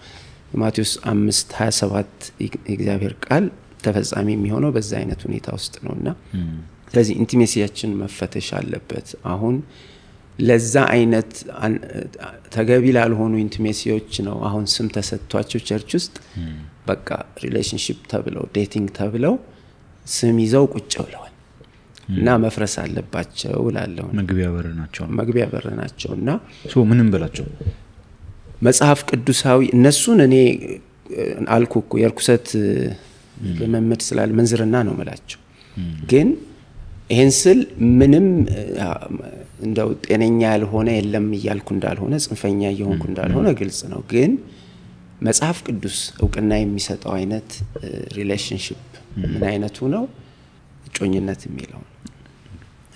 ማቴዎስ 0.62 0.94
አምስት 1.12 1.50
ሀያ 1.60 1.72
ሰባት 1.80 2.12
የእግዚአብሔር 2.44 3.14
ቃል 3.26 3.46
ተፈጻሚ 3.86 4.28
የሚሆነው 4.36 4.72
በዛ 4.76 4.92
አይነት 5.00 5.22
ሁኔታ 5.28 5.48
ውስጥ 5.58 5.74
ነው 5.86 5.94
እና 5.98 6.10
ስለዚህ 6.92 7.16
intimacy 7.22 7.59
ያችን 7.59 7.92
መፈተሽ 8.02 8.48
አለበት። 8.58 9.08
አሁን 9.32 9.56
ለዛ 10.40 10.76
አይነት 10.94 11.32
ተገቢ 12.54 12.86
ላልሆኑ 12.96 13.34
intimacy 13.44 13.91
ዎች 13.91 14.14
ነው 14.28 14.38
አሁን 14.48 14.64
ስም 14.74 14.88
ተሰጥቷቸው 14.96 15.62
church 15.68 15.92
ውስጥ 16.00 16.16
በቃ 16.88 17.10
relationship 17.44 18.00
ተብለው 18.14 18.46
dating 18.56 18.88
ተብለው 18.98 19.36
ስም 20.06 20.38
ይዘው 20.44 20.66
ቁጭ 20.76 20.94
ብለዋል 21.06 21.33
እና 22.12 22.30
መፍረስ 22.44 22.74
አለባቸው 22.82 23.60
እላለሁ። 23.70 24.06
መግቢያ 24.20 24.48
በር 24.56 24.68
ናቸው 24.80 25.04
መግቢያ 25.20 25.46
በር 25.52 25.68
ናቸው 25.80 26.12
እና 26.18 26.30
ምንም 26.90 27.10
በላቸው 27.14 27.46
መጽሐፍ 28.62 29.00
ቅዱሳዊ 29.10 29.62
እነሱን 29.76 30.20
እኔ 30.26 30.36
አልኩ 31.56 31.74
እኮ 31.84 31.94
የርኩሰት 32.02 32.48
ልምምድ 33.60 34.02
ስላለ 34.08 34.30
ምንዝርና 34.38 34.76
ነው 34.88 34.94
ምላቸው። 35.00 35.40
ግን 36.12 36.28
ይህን 37.10 37.32
ስል 37.40 37.60
ምንም 38.00 38.28
እንደው 39.66 39.90
ጤነኛ 40.06 40.42
ያልሆነ 40.54 40.90
የለም 40.98 41.28
እያልኩ 41.38 41.68
እንዳልሆነ 41.76 42.14
ጽንፈኛ 42.26 42.62
እየሆንኩ 42.74 43.04
እንዳልሆነ 43.12 43.48
ግልጽ 43.60 43.80
ነው። 43.94 44.02
ግን 44.12 44.32
መጽሐፍ 45.22 45.58
ቅዱስ 45.68 45.98
እውቅና 46.24 46.54
የሚሰጠው 46.60 47.14
አይነት 47.18 47.50
relationship 48.18 48.80
ምን 49.24 49.44
አይነቱ 49.50 49.88
ነው? 49.94 50.04
እጮኝነት 50.94 51.42
የሚለው 51.48 51.82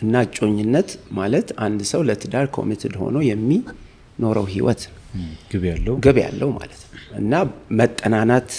እና 0.01 0.21
እጮኝነት 0.25 0.89
ማለት 1.19 1.47
አንድ 1.65 1.79
ሰው 1.91 2.01
ለትዳር 2.07 2.45
committed 2.55 2.93
ሆኖ 3.01 3.17
የሚኖረው 3.29 4.45
ህይወት 4.51 4.81
ግብ 6.03 6.17
ያለው 6.21 6.49
ማለት 6.57 6.81
ነው። 6.83 6.91
እና 7.19 7.33
መጠናናት 7.79 8.49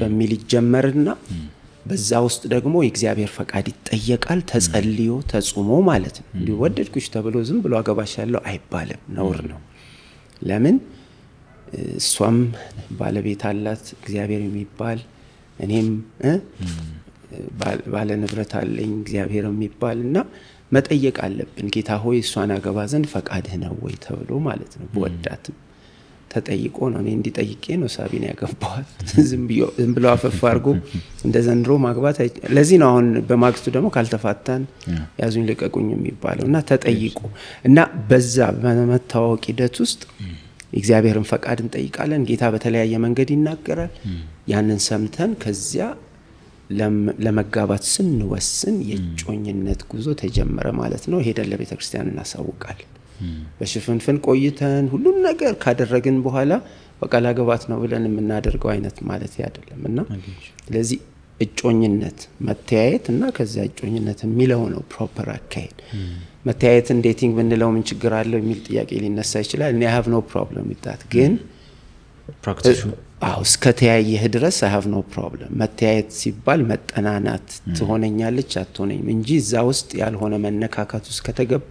በሚል 0.00 0.30
ይጀመርና 0.36 1.08
በዛ 1.86 2.20
ውስጥ 2.26 2.42
ደግሞ 2.52 2.74
የእግዚአብሔር 2.82 3.30
ፈቃድ 3.36 3.66
ይጠየቃል። 3.72 4.40
ተጸልዮ 4.50 5.12
ተጹሞ 5.32 5.70
ማለት 5.90 6.16
ነው። 6.20 6.28
እንዲሁ 6.38 6.54
ወደድኩሽ 6.62 7.06
ተብሎ 7.14 7.36
ዝም 7.48 7.58
ብሎ 7.64 7.74
አገባሻለሁ 7.80 8.40
አይባልም፣ 8.50 9.00
ነውር 9.16 9.40
ነው። 9.52 9.60
ለምን 10.42 10.76
እሷም 12.00 12.38
ባለቤት 12.98 13.42
አላት 13.50 13.84
እግዚአብሔር 13.96 14.42
የሚባል 14.46 14.98
እኔም 15.58 15.88
ባለ 17.92 18.08
ንብረት 18.20 18.52
አለኝ 18.60 18.92
እግዚአብሔር 19.00 19.46
የሚባል 19.50 19.98
እና 20.06 20.16
መጠየቅ 20.72 21.16
አለብን። 21.24 21.66
ጌታ 21.74 21.90
ሆይ 22.02 22.18
እሷን 22.22 22.52
አገባ 22.54 22.86
ዘንድ 22.92 23.06
ፈቃድህ 23.12 23.54
ነው 23.62 23.74
ወይ 23.84 23.94
ተብሎ 24.04 24.30
ማለት 24.46 24.72
ነው። 24.78 24.86
በወዳትም 24.94 25.56
ተጠይቆ 26.30 26.78
ነው። 26.92 26.98
እኔ 27.02 27.08
እንዲጠይቄ 27.16 27.64
ነው 27.80 27.88
ሳቢን 27.94 28.24
ያገባዋል። 28.28 28.86
ዝም 29.28 29.42
ብሎ 29.96 30.04
አፈፍ 30.12 30.38
አድርጎ 30.50 30.66
እንደ 31.26 31.36
ዘንድሮ 31.46 31.72
ማግባት 31.84 32.16
ለዚህ 32.56 32.78
ነው 32.82 32.88
አሁን 32.90 33.06
በማግስቱ 33.28 33.66
ደግሞ 33.76 33.88
ካልተፋታን 33.96 34.62
ያዙኝ 35.20 35.44
ልቀቁኝ 35.50 35.88
የሚባለው 35.94 36.46
እና 36.50 36.58
ተጠይቆ 36.70 37.20
እና 37.64 37.78
በዛ 38.10 38.36
በመታወቅ 38.62 39.42
ሂደት 39.50 39.76
ውስጥ 39.84 40.02
የእግዚአብሔርን 40.72 41.26
ፈቃድ 41.30 41.58
እንጠይቃለን። 41.64 42.22
ጌታ 42.28 42.44
በተለያየ 42.52 42.94
መንገድ 43.04 43.28
ይናገራል። 43.34 43.92
ያንን 44.52 44.80
ሰምተን 44.86 45.30
ከዚያ 45.42 45.84
ለመጋባት 47.24 47.84
ስንወስን 47.92 48.76
የእጮኝነት 48.90 49.80
ጉዞ 49.90 50.08
ተጀመረ 50.20 50.66
ማለት 50.78 51.04
ነው። 51.12 51.18
ሄደን 51.26 51.48
ለቤተ 51.50 51.72
ክርስቲያን 51.78 52.10
እናሳውቃለን። 52.12 52.90
በሽፍንፍን 53.58 54.16
ቆይተን 54.26 54.86
ሁሉን 54.92 55.18
ነገር 55.26 55.52
ካደረግን 55.62 56.16
በኋላ 56.24 56.52
በቃ 57.02 57.14
ላገባት 57.24 57.62
ነው 57.70 57.78
ብለን 57.82 58.04
የምናደርገው 58.08 58.70
አይነት 58.72 58.96
ማለት 59.08 59.34
አይደለም 59.40 59.82
እና 59.90 59.98
ስለዚህ 60.64 60.98
እጮኝነት 61.40 62.18
መተያየት 62.48 63.06
እና 63.12 63.22
ከዚያ 63.36 63.62
እጮኝነት 63.68 64.20
የሚለው 64.26 64.62
ነው 64.74 64.82
proper 64.92 65.28
አካሄድ። 65.34 65.78
መተያየትን 66.46 66.98
dating 67.06 67.32
ብንለው 67.38 67.70
ምን 67.74 67.82
ችግር 67.90 68.12
አለው 68.18 68.38
የሚል 68.42 68.60
ጥያቄ 68.68 68.90
ሊነሳ 69.04 69.42
ይችላል። 69.44 69.72
እኔ 69.76 69.84
have 69.94 70.06
no 70.14 70.20
problem 70.30 70.68
with 70.74 70.88
that 70.88 71.02
ግን 71.14 71.32
አዎ 73.24 73.40
እስከ 73.46 73.72
ተያየህ 73.78 74.22
ድረስ 74.34 74.56
have 74.66 74.84
no 74.92 75.00
problem። 75.10 75.50
መተያየት 75.60 76.08
ሲባል 76.18 76.60
መጠናናት 76.70 77.46
ትሆነኛለች 77.78 78.52
አትሆነኝም 78.62 79.08
እንጂ 79.14 79.28
እዛ 79.42 79.62
ውስጥ 79.68 79.90
ያልሆነ 80.00 80.34
መነካካት 80.44 81.04
ውስጥ 81.10 81.22
ከተገባ 81.26 81.70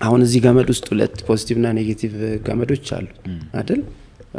አሁን 0.00 0.20
እዚህ 0.26 0.40
ገመድ 0.46 0.68
ውስጥ 0.72 0.86
ሁለት 0.92 1.16
positive 1.28 1.56
እና 1.60 1.68
negative 1.78 2.14
ገመዶች 2.46 2.86
አሉ 2.96 3.06
አይደል? 3.58 3.80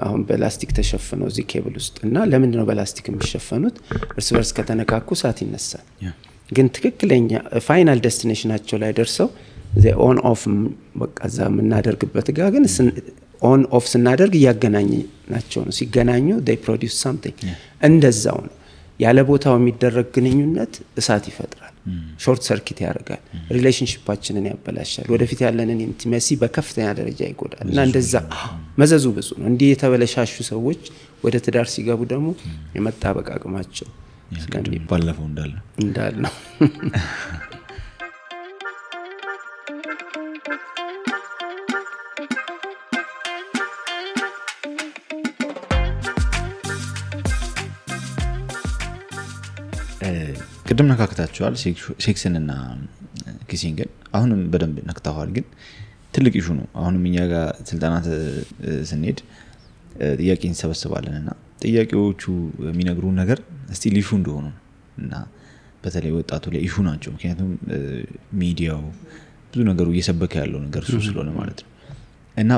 አሁን 0.05 0.21
በላስቲክ 0.27 0.71
ተሸፍነው 0.77 1.27
እዚህ 1.31 1.45
ኬብል 1.51 1.75
ውስጥ 1.79 1.95
እና 2.07 2.25
ለምንድን 2.31 2.59
ነው 2.61 2.65
በላስቲክ 2.69 3.05
የሚሸፈኑት? 3.09 3.75
እርስ 4.17 4.27
በርስ 4.35 4.51
ከተነካኩ 4.57 5.09
እሳት 5.17 5.39
ይነሳል። 5.43 5.85
ግን 6.49 6.67
ትክክለኛ 6.75 7.29
final 7.65 7.99
destination 8.05 8.49
ኣቸው 8.49 8.77
ላይ 8.83 8.91
ደርሰው 8.99 9.29
on 10.03 10.17
off 10.29 10.41
በቃ 11.01 11.17
እዛ 11.29 11.39
የምናደርግበት 11.49 12.27
ጋ 12.37 12.49
ግን 12.53 12.63
on 13.41 13.61
off 13.71 13.85
ስናደርግ 13.91 14.33
እያገናኘናቸው 14.39 15.61
ነው። 15.65 15.73
ሲገናኙ 15.77 16.27
produce 16.63 16.95
something 17.03 17.37
እንደዛው 17.87 18.39
ነው። 18.45 18.53
ያለ 18.99 19.19
ቦታው 19.27 19.55
የሚደረግ 19.57 20.07
ግንኙነት 20.15 20.71
እሳት 20.99 21.25
ይፈጥራል፣ 21.29 21.73
short 22.23 22.41
circuit 22.47 22.79
ያደርጋል፣ 22.85 23.21
relationship 23.57 24.08
ኣችንን 24.08 24.45
ያበላሻል፣ 24.49 25.05
ወደፊት 25.13 25.39
ያለንን 25.45 25.79
intimacy 25.85 26.37
በከፍተኛ 26.41 26.87
ደረጃ 26.99 27.19
ይጎዳል። 27.29 27.67
እና 27.67 27.79
እንደዛ 27.87 28.13
መዘዙ 28.81 29.05
ብዙ 29.17 29.29
ነው። 29.39 29.47
እንዲህ 29.51 29.69
የተበለሻሹ 29.73 30.35
ሰዎች 30.49 30.81
ወደ 31.23 31.35
ትዳር 31.45 31.69
ሲገቡ 31.75 32.01
ደግሞ 32.13 32.27
የመጣበቅ 32.75 33.27
አቅማቸው 33.35 33.89
ባለፈው 34.89 35.25
እንዳልነው። 35.79 36.33
ቅድም 50.67 50.87
ነካክታችኋል 50.91 51.53
sex 52.05 52.23
ንና 52.23 52.51
kissing 53.49 53.77
ን። 53.77 53.89
አሁንም 54.17 54.39
በደንብ 54.53 54.77
ነክተዋል 54.89 55.29
ግን 55.35 55.45
ትልቅ 56.13 56.33
issue 56.39 56.47
ነው። 56.59 56.67
አሁንም 56.81 57.03
እኛ 57.09 57.17
ጋር 57.31 57.47
ስልጠና 57.69 57.95
ስንሄድ 58.89 59.19
ጥያቄ 60.19 60.41
እንሰበስባለን 60.49 61.15
እና 61.21 61.29
ጥያቄዎቹ 61.63 62.23
የሚነግሩ 62.67 63.05
ነገር 63.21 63.39
still 63.77 63.95
issue 64.01 64.09
እንደሆኑ 64.19 64.45
እና 64.97 65.13
በተለይ 65.83 66.11
ወጣቱ 66.17 66.45
ላይ 66.53 66.61
issue 66.67 66.75
ናቸው። 66.87 67.11
ምክንያቱም 67.15 67.49
ሚዲያው 68.41 68.81
ብዙ 69.51 69.61
ነገሩ 69.69 69.87
እየሰበከ 69.93 70.33
ያለው 70.41 70.59
ነገር 70.65 70.81
እሱ 70.87 70.97
ስለሆነ 71.07 71.29
ማለት 71.39 71.59
ነው። 71.63 71.69
እና 72.37 72.51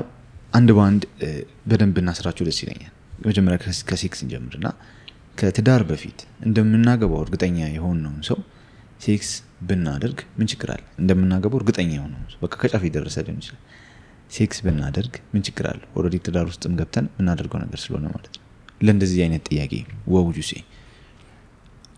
አንድ 0.53 0.69
በአንድ 0.77 1.03
በደንብ 1.69 1.97
እናስራቸው 2.01 2.45
ደስ 2.49 2.59
ይለኛል። 2.63 2.93
መጀመሪያ 3.25 3.57
ከሴክስ 3.89 4.19
እንጀምር 4.25 4.53
እና 4.59 4.67
ከትዳር 5.39 5.81
በፊት 5.89 6.19
እንደምናገባው 6.45 7.21
እርግጠኛ 7.25 7.57
የሆነውን 7.69 8.21
ሰው 8.29 8.39
ሴክስ 9.01 9.29
ብናደርግ 9.67 10.19
ምን 10.37 10.47
ችግር 10.51 10.69
አለ? 10.73 10.83
እንደምናገባው 11.01 11.57
እርግጠኛ 11.61 11.91
የሆነውን 11.97 12.25
ሰው 12.31 12.39
በቃ 12.43 12.53
ከጫፍ 12.61 12.83
የደረሰ 12.87 13.17
ሊሆን 13.25 13.39
ይችላል። 13.41 13.61
ሴክስ 14.31 14.57
ብናደርግ 14.65 15.13
ምን 15.33 15.43
ችግር 15.47 15.65
አለ? 15.71 15.81
already 15.95 16.17
ትዳር 16.25 16.45
ውስጥም 16.51 16.73
ገብተን 16.79 17.05
የምናደርገው 17.11 17.59
ነገር 17.63 17.79
ስለሆነ 17.83 18.05
ማለት 18.13 18.33
ነው። 18.33 18.43
ለእንደዚህ 18.81 19.21
አይነት 19.25 19.43
ጥያቄ 19.49 19.73
ወውጁሴ 20.13 20.51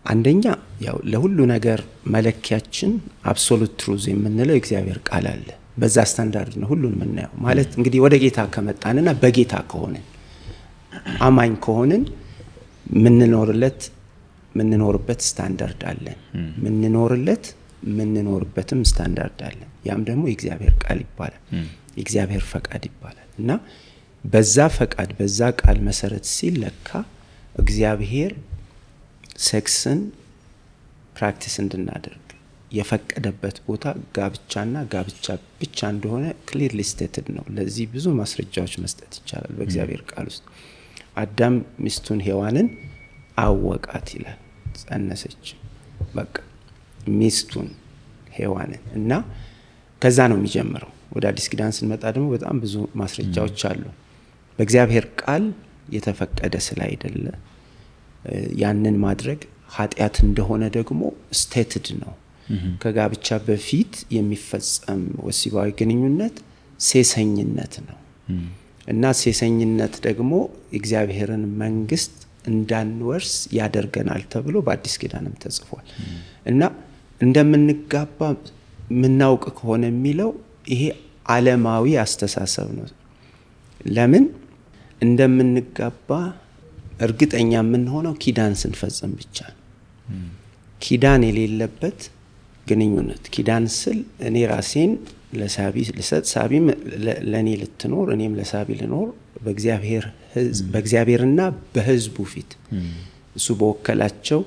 አንደኛ 0.04 0.44
ያው 0.86 0.96
ለሁሉ 1.10 1.38
ነገር 1.52 1.80
መለኪያችን 2.14 2.92
absolute 3.30 3.74
truth 3.80 4.04
የምንለው 4.10 4.56
እግዚአብሔር 4.60 4.98
ቃል 5.08 5.26
አለ። 5.32 5.46
በዛ 5.76 5.98
ስታንዳርድ 6.10 6.54
ነው 6.60 6.68
ሁሉን 6.72 6.94
የምናየው። 6.96 7.34
ማለት 7.44 7.70
እንግዲህ 7.78 8.00
ወደ 8.04 8.14
ጌታ 8.24 8.40
ከመጣንና 8.54 9.10
በጌታ 9.22 9.54
ከሆንን 9.70 10.04
አማኝ 11.26 11.52
ከሆንን 11.64 12.02
ምንኖርለት 13.02 13.80
ምንኖርበት 14.54 15.20
ስታንዳርድ 15.26 15.82
አለን። 15.90 16.18
ምንኖርለት 16.64 17.44
ምንኖርበትም 17.92 18.80
ስታንዳርድ 18.90 19.40
አለን። 19.48 19.70
ያም 19.84 20.02
ደግሞ 20.08 20.22
የእግዚአብሔር 20.30 20.74
ቃል 20.84 20.98
ይባላል፣ 21.04 21.40
የእግዚአብሔር 21.96 22.42
ፈቃድ 22.50 22.82
ይባላል 22.90 23.28
እና 23.38 23.50
በዛ 24.24 24.56
ፈቃድ 24.76 25.10
በዛ 25.18 25.48
ቃል 25.60 25.78
መሰረት 25.88 26.26
ሲለካ 26.34 26.88
እግዚአብሔር 27.54 28.32
sex 29.46 29.78
ን 29.78 30.00
practice 31.16 31.54
እንድናደርግ 31.62 32.18
የፈቀደበት 32.72 33.56
ቦታ 33.66 33.84
ጋብቻና 34.16 34.76
ጋብቻ 34.92 35.26
ብቻ 35.60 35.88
እንደሆነ 35.94 36.26
clearly 36.48 36.82
stated 36.90 37.26
ነው። 37.36 37.44
ለዚህ 37.56 37.86
ብዙ 37.94 38.06
ማስረጃዎች 38.20 38.74
መስጠት 38.84 39.12
ይቻላል 39.18 39.52
በእግዚአብሔር 39.58 40.02
ቃል 40.12 40.26
ውስጥ 40.30 40.44
አዳም 41.16 41.54
ሚስቱን 41.78 42.20
ሔዋንን 42.26 42.68
አወቃት 43.38 44.08
ይላል። 44.16 44.38
ጸነሰች፣ 44.80 45.44
በቃ 46.14 46.34
ሚስቱን 47.18 47.68
ሔዋንን 48.36 48.82
እና 48.98 49.10
ከዛ 50.02 50.18
ነው 50.30 50.38
የሚጀምረው። 50.38 50.92
ወደ 51.12 51.24
አዲስ 51.30 51.46
ኪዳን 51.52 51.72
ስንመጣ 51.76 52.02
ደግሞ 52.14 52.26
በጣም 52.34 52.56
ብዙ 52.62 52.74
ማስረጃዎች 53.00 53.60
አሉ። 53.70 53.82
በእግዚአብሔር 54.58 55.06
ቃል 55.20 55.44
የተፈቀደ 55.94 56.54
ስለ 56.66 56.80
አይደለ 56.88 57.26
ያንን 58.62 58.96
ማድረግ 59.04 59.40
ኃጢአት 59.76 60.16
እንደሆነ 60.26 60.64
ደግሞ 60.76 61.00
ስቴትድ 61.40 61.86
ነው። 62.02 62.12
ከጋብቻ 62.82 63.36
በፊት 63.46 63.92
የሚፈጸም 64.16 65.02
ወሲባዊ 65.26 65.68
ግንኙነት 65.78 66.36
ሴሰኝነት 66.80 67.74
ነው 67.86 67.98
እና 68.86 69.12
ሴሰኝነት 69.20 69.94
ደግሞ 70.06 70.32
እግዚአብሔርን 70.78 71.44
መንግስት 71.62 72.14
እንዳንወርስ 72.50 73.34
ያደርገናል 73.58 74.22
ተብሎ 74.32 74.56
በአዲስ 74.66 74.94
ኪዳንም 75.02 75.34
ተጽፏል 75.42 75.84
እና 76.50 76.62
እንደምንጋባ 77.20 78.20
የምናውቅ 78.92 79.44
ከሆነ 79.58 79.82
የሚለው 79.90 80.30
ይሄ 80.72 80.82
ዓለማዊ 81.32 81.94
አስተሳሰብ 82.02 82.68
ነው። 82.78 82.86
ለምን 83.90 84.24
እንደምንጋባ 85.00 86.10
እርግጠኛ 87.06 87.52
የምንሆነው 87.60 88.14
ኪዳን 88.24 88.52
ስንፈጽም 88.60 89.12
ብቻ 89.20 89.38
ነው። 89.52 89.58
ኪዳን 90.80 91.22
የሌለበት 91.28 92.00
ግንኙነት 92.66 93.24
ኪዳን 93.34 93.64
ስል 93.76 93.98
እኔ 94.28 94.36
ራሴን 94.50 94.92
ለሳቢ 95.32 95.76
ልሰጥ 95.98 96.24
ሳቢም 96.32 96.64
ለእኔ 97.32 97.48
ልትኖር 97.60 98.08
እኔም 98.14 98.32
ለሳቢ 98.38 98.68
ልኖር 98.80 99.08
በእግዚአብሔርና 100.72 101.40
በሕዝቡ 101.74 102.16
ፊት 102.32 102.50
እሱ 103.36 103.48
በወከላቸው 103.60 104.40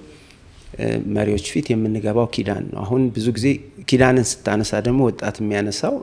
መሪዎች 1.16 1.46
ፊት 1.54 1.68
የምንገባው 1.72 2.28
ኪዳን 2.36 2.64
ነው። 2.72 2.80
አሁን 2.84 3.02
ብዙ 3.16 3.28
ጊዜ 3.38 3.48
ኪዳንን 3.90 4.26
ስታነሳ 4.32 4.72
ደግሞ 4.88 5.02
ወጣት 5.10 5.36
የሚያነሳው 5.42 5.94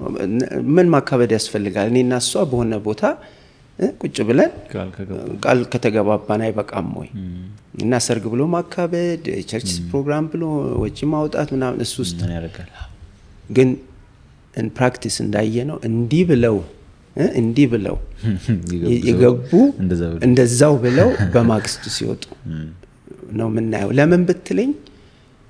ምን 0.74 0.86
ማካበድ 0.94 1.30
ያስፈልጋል? 1.36 1.88
እኔና 1.92 2.12
እሷ 2.22 2.32
በሆነ 2.50 2.74
ቦታ 2.86 3.02
ቁጭ 4.00 4.16
ብለን 4.28 4.50
ቃል 5.44 5.60
ከተገባባን 5.72 6.42
አይበቃም 6.46 6.88
ወይ? 7.00 7.08
እና 7.82 7.92
ሰርግ 8.06 8.24
ብሎ 8.32 8.42
ማካበድ፣ 8.54 9.22
የ 9.36 9.45
church 9.45 9.70
ፕሮግራም 9.90 10.26
ብሎ 10.32 10.42
ወጪ 10.82 10.98
ማውጣት 11.14 11.48
ምናምን 11.56 11.80
እሱ 11.86 11.94
ውስጥ 12.04 12.18
ግን 13.50 13.68
practice 14.76 15.16
እንዳየ 15.24 15.56
ነው 15.70 15.76
እንዲህ 15.88 16.22
ብለው 16.30 16.56
እንዲህ 17.38 17.66
ብለው 17.72 17.96
የገቡ 19.06 19.50
እንደዛው 20.24 20.74
ብለው 20.84 21.08
በማግስቱ 21.34 21.84
ሲወጡ 21.96 22.22
ነው 23.38 23.48
የምናየው። 23.50 23.90
ለምን 23.98 24.22
ብትለኝ 24.28 24.70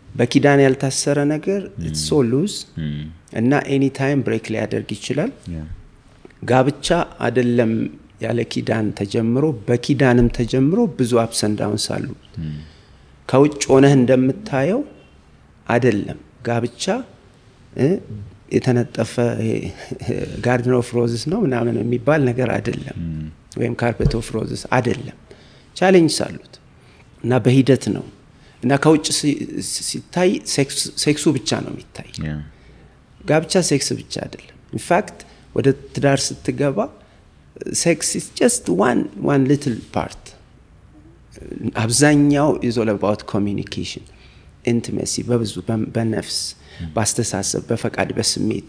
በኪዳን 0.09 0.61
ያልታሰረ 0.65 1.19
ነገር 1.33 1.61
so 2.01 2.19
loose 2.31 2.55
እና 3.41 3.61
any 3.71 3.85
time 3.99 4.21
break 4.27 4.47
ሊያደርግ 4.55 4.89
ይችላል። 4.97 5.31
ጋብቻ 6.51 6.89
አይደለም 7.27 7.73
ያለ 8.23 8.41
ኪዳን 8.53 8.87
ተጀምሮ 8.99 9.45
በኪዳንም 9.69 10.29
ተጀምሮ 10.37 10.81
ብዙ 10.99 11.13
ups 11.23 11.38
and 11.38 11.53
downs 11.61 11.87
አሉ። 11.97 12.09
ከውጭ 13.29 13.63
ሆነህ 13.73 13.93
እንደምታየው 14.01 14.81
አይደለም 15.67 16.19
ጋብቻ 16.49 16.85
የተነጠፈ 18.53 19.13
garden 20.47 20.75
of 20.79 20.89
roses 20.99 21.23
ነው 21.33 21.39
ምናምን 21.45 21.77
የሚባል 21.83 22.21
ነገር 22.31 22.49
አይደለም፣ 22.57 22.99
ወይም 23.61 23.75
carpet 23.81 24.13
of 24.19 24.29
roses 24.37 24.63
አይደለም። 24.77 25.19
challenges 25.77 26.19
አሉት 26.27 26.55
እና 27.25 27.33
በሂደት 27.45 27.85
ነው 27.97 28.05
እና 28.63 28.73
ከውጭ 28.83 29.07
ሲታይ 29.89 30.31
ሴክሱ 31.05 31.25
ብቻ 31.37 31.51
ነው 31.65 31.73
የሚታይ። 31.75 32.11
ጋብቻ 33.21 33.63
ሴክስ 33.71 33.89
ብቻ 34.01 34.15
አይደለም። 34.25 34.49
in 34.73 34.88
fact 34.88 35.19
ወደ 35.55 35.67
ትዳር 35.95 36.19
ስትገባ 36.27 36.79
sex 37.81 38.09
is 38.19 38.27
just 38.39 38.67
one 38.81 38.99
one 39.27 39.43
little 39.51 39.77
part። 39.95 40.23
አብዛኛው 41.83 42.49
is 42.67 42.77
all 42.83 42.91
about 42.93 43.23
communication 43.33 44.05
intimacy፣ 44.65 45.15
በብዙ 45.29 45.53
በነፍስ 45.95 46.39
በአስተሳሰብ 46.95 47.63
በፈቃድ 47.71 48.11
በስሜት 48.19 48.69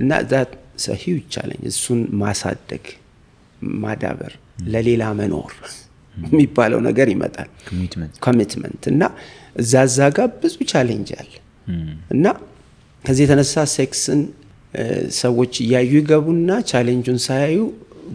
እና 0.00 0.12
ዛት 0.32 0.52
ሂውጅ 1.02 1.34
እሱን 1.70 2.00
ማሳደግ 2.20 2.84
ማዳበር 3.78 4.32
ለሌላ 4.72 5.04
መኖር 5.18 5.52
የሚባለው 6.16 6.80
ነገር 6.86 7.08
ይመጣል። 7.14 7.48
commitment 8.26 8.84
እና 8.92 9.02
እዛ 9.56 9.82
እዛ 9.88 10.08
ጋር 10.16 10.28
ብዙ 10.42 10.56
challenge 10.72 11.10
አለ 11.20 11.32
እና 12.14 12.26
ከዚህ 13.04 13.22
የተነሳ 13.26 13.64
ሴክስን 13.74 14.20
ሰዎች 15.18 15.54
እያዩ 15.64 15.92
ይገቡና 16.00 16.50
challenge 16.70 17.03
ኡን 17.03 17.18
ሳያዩ 17.26 17.58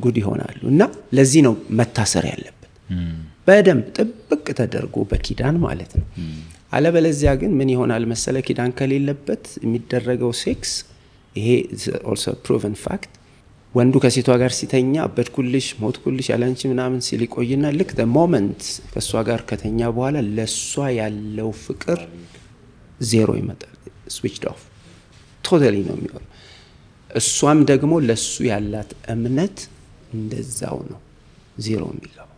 ጉድ 0.03 0.17
ይሆናሉ። 0.21 0.59
እና 0.73 0.83
ለዚህ 1.17 1.41
ነው 1.47 1.53
መታሰር 1.79 2.25
ያለበት 2.31 2.59
በደንብ 3.47 3.85
ጥብቅ 3.97 4.45
ተደርጎ 4.59 4.95
በኪዳን 5.09 5.55
ማለት 5.65 5.91
ነው። 5.99 6.05
አለበለዚያ 6.73 7.31
ግን 7.41 7.51
ምን 7.59 7.69
ይሆናል 7.73 8.03
መሰለ 8.11 8.37
ኪዳን 8.47 8.71
ከሌለበት 8.77 9.45
የሚደረገው 9.63 10.31
ሴክስ 10.41 10.71
ይሄ 11.35 11.47
also 12.09 12.33
proven 12.45 12.75
fact 12.83 13.11
ወንዱ 13.73 13.93
ከሴቷ 14.03 14.29
ጋር 14.41 14.51
ሲተኛ 14.57 14.95
አበድኩልሽ 15.15 15.67
ሞትኩልሽ 15.81 16.27
ያለንቺ 16.31 16.61
ምናምን 16.71 16.99
ሲል 17.05 17.21
ይቆይና 17.25 17.71
ልክ 17.77 17.91
moment 18.15 18.61
ከእሷ 18.91 19.21
ጋር 19.29 19.41
ከተኛ 19.49 19.79
በኋላ 19.95 20.17
ለእሷ 20.29 20.71
ያለው 20.97 21.49
ፍቅር 21.63 21.99
ዜሮ 23.03 23.29
ይመጣል። 23.39 23.73
switched 24.15 24.43
off 24.51 24.61
totally 25.43 25.77
ነው 25.87 25.95
የሚሆነው። 25.97 26.29
እሷም 27.09 27.59
ደግሞ 27.71 27.93
ለሱ 28.07 28.35
ያላት 28.51 28.91
እምነት 29.13 29.57
እንደዛው 30.13 30.77
ነው 30.91 30.99
ዜሮ 31.65 31.81
የሚገባው። 31.91 32.29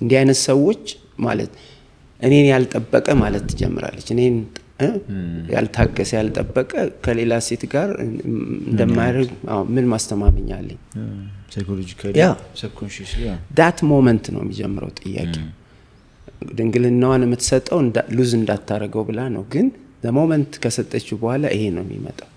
እንዲህ 0.00 0.16
አይነት 0.20 0.38
ሰዎች 0.48 0.84
ማለት 1.26 1.52
እኔን 2.20 2.46
ያልጠበቀ 2.50 3.06
ማለት 3.22 3.44
ትጀምራለች። 3.50 4.08
እኔን 4.14 4.36
ያልታገሰ 5.54 6.10
ያልጠበቀ 6.18 6.70
ከሌላ 7.04 7.32
ሴት 7.46 7.62
ጋር 7.72 7.88
እንደማያደርግ 8.70 9.30
ምን 9.74 9.86
ማስተማመኛ 9.92 10.48
አለኝ? 10.58 10.78
that 13.58 13.78
moment 13.90 14.26
ነው 14.34 14.42
የሚጀምረው 14.44 14.90
ጥያቄ። 15.00 15.34
ድንግልናዋን 16.58 17.24
የምትሰጠው 17.26 17.78
lose 18.16 18.30
እንዳታረገው 18.38 19.04
ብላ 19.08 19.20
ነው። 19.34 19.44
ግን 19.54 19.66
moment 20.16 20.52
ከሰጠችው 20.62 21.16
በኋላ 21.22 21.44
ይሄ 21.54 21.62
ነው 21.74 21.82
የሚመጣው። 21.86 22.28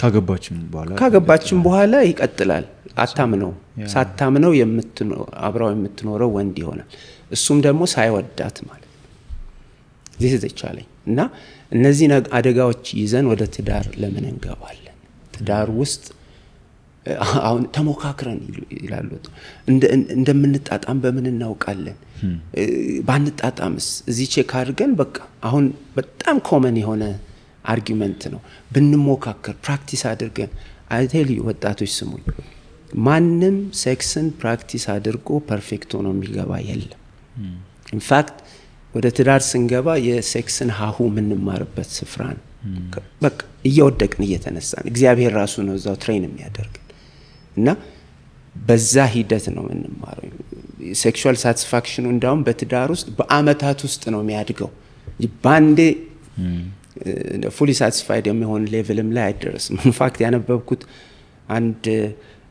ካገባችም 0.00 0.58
በኋላ 0.72 0.90
ካገባችም 1.00 1.58
በኋላ 1.66 1.94
ይቀጥላል። 2.08 2.66
አታምነው 2.98 3.50
ሳታምነው 3.92 4.52
አብራው 5.40 5.70
የምትኖረው 5.74 6.30
ወንድ 6.36 6.56
ይሆናል። 6.62 6.88
እሱም 7.30 7.58
ደግሞ 7.66 7.82
ሳይወዳት 7.94 8.56
ማለት 8.68 8.79
ዚህ 10.22 10.32
ይቻለኝ 10.46 10.86
እና 11.06 11.20
እነዚህ 11.72 12.06
አደጋዎች 12.38 12.84
ይዘን 13.00 13.26
ወደ 13.30 13.42
ትዳር 13.54 13.86
ለምን 14.02 14.24
እንገባለን? 14.30 14.96
ትዳር 15.34 15.68
ውስጥ 15.80 16.02
አሁን 17.40 17.62
ተሞካክረን 17.74 18.40
ይላሉ። 18.78 19.10
እንደምንጣጣም 20.16 20.98
በምን 21.04 21.26
እናውቃለን? 21.30 21.96
ባንጣጣምስ 23.08 23.86
እዚህ 24.10 24.26
check 24.34 24.50
አድርገን 24.60 24.92
በቃ 25.00 25.16
አሁን 25.42 25.64
በጣም 25.96 26.38
common 26.48 26.76
የሆነ 26.82 27.04
argument 27.66 28.22
ነው። 28.34 28.40
ብንሞካከር 28.70 29.56
practice 29.64 30.02
አድርገን 30.10 30.52
I 30.90 30.98
tell 30.98 31.30
ወጣቶች 31.48 31.92
ስሙኝ፣ 31.96 32.22
ማንም 33.04 33.56
sex 33.80 34.09
ን 34.09 34.28
practice 34.40 34.84
አድርጎ 34.94 35.28
perfect 35.48 35.90
ሆኖ 35.96 36.08
የሚገባ 36.14 36.52
የለም። 36.68 37.00
in 37.92 38.07
fact 38.07 38.36
ወደ 38.94 39.06
ትዳር 39.16 39.42
ስንገባ 39.48 39.88
የሴክስን 40.06 40.70
ሀሁ 40.78 40.96
የምንማርበት 41.08 41.90
ስፍራ 41.98 42.22
ነው። 42.32 42.44
በቃ 43.22 43.36
እየወደቅን 43.68 44.22
እየተነሳን 44.26 44.86
እግዚአብሔር 44.90 45.32
ራሱ 45.40 45.54
ነው 45.66 45.74
እዛው 45.78 45.96
train 46.02 46.24
የሚያደርግን 46.26 46.86
እና 47.56 47.68
በዛ 48.62 49.04
ሂደት 49.14 49.46
ነው 49.56 49.64
የምንማረው። 49.66 50.26
sexual 51.00 51.36
satisfaction 51.42 51.95
ኡ 51.95 52.04
እንዲያውም 52.12 52.42
በትዳር 52.46 52.88
ውስጥ 52.94 53.08
በአመታት 53.18 53.78
ውስጥ 53.86 54.02
ነው 54.14 54.20
የሚያድገው። 54.24 54.70
ባንዴ 55.44 55.78
fully 57.56 57.70
satisfied 57.80 58.26
የሚሆን 58.30 58.62
level 58.72 58.98
ም 58.98 59.08
ላይ 59.16 59.24
አይደረስም። 59.28 59.76
in 59.86 59.97
fact 59.97 60.18
ያነበብኩት 60.24 60.82
አንድ 61.48 61.84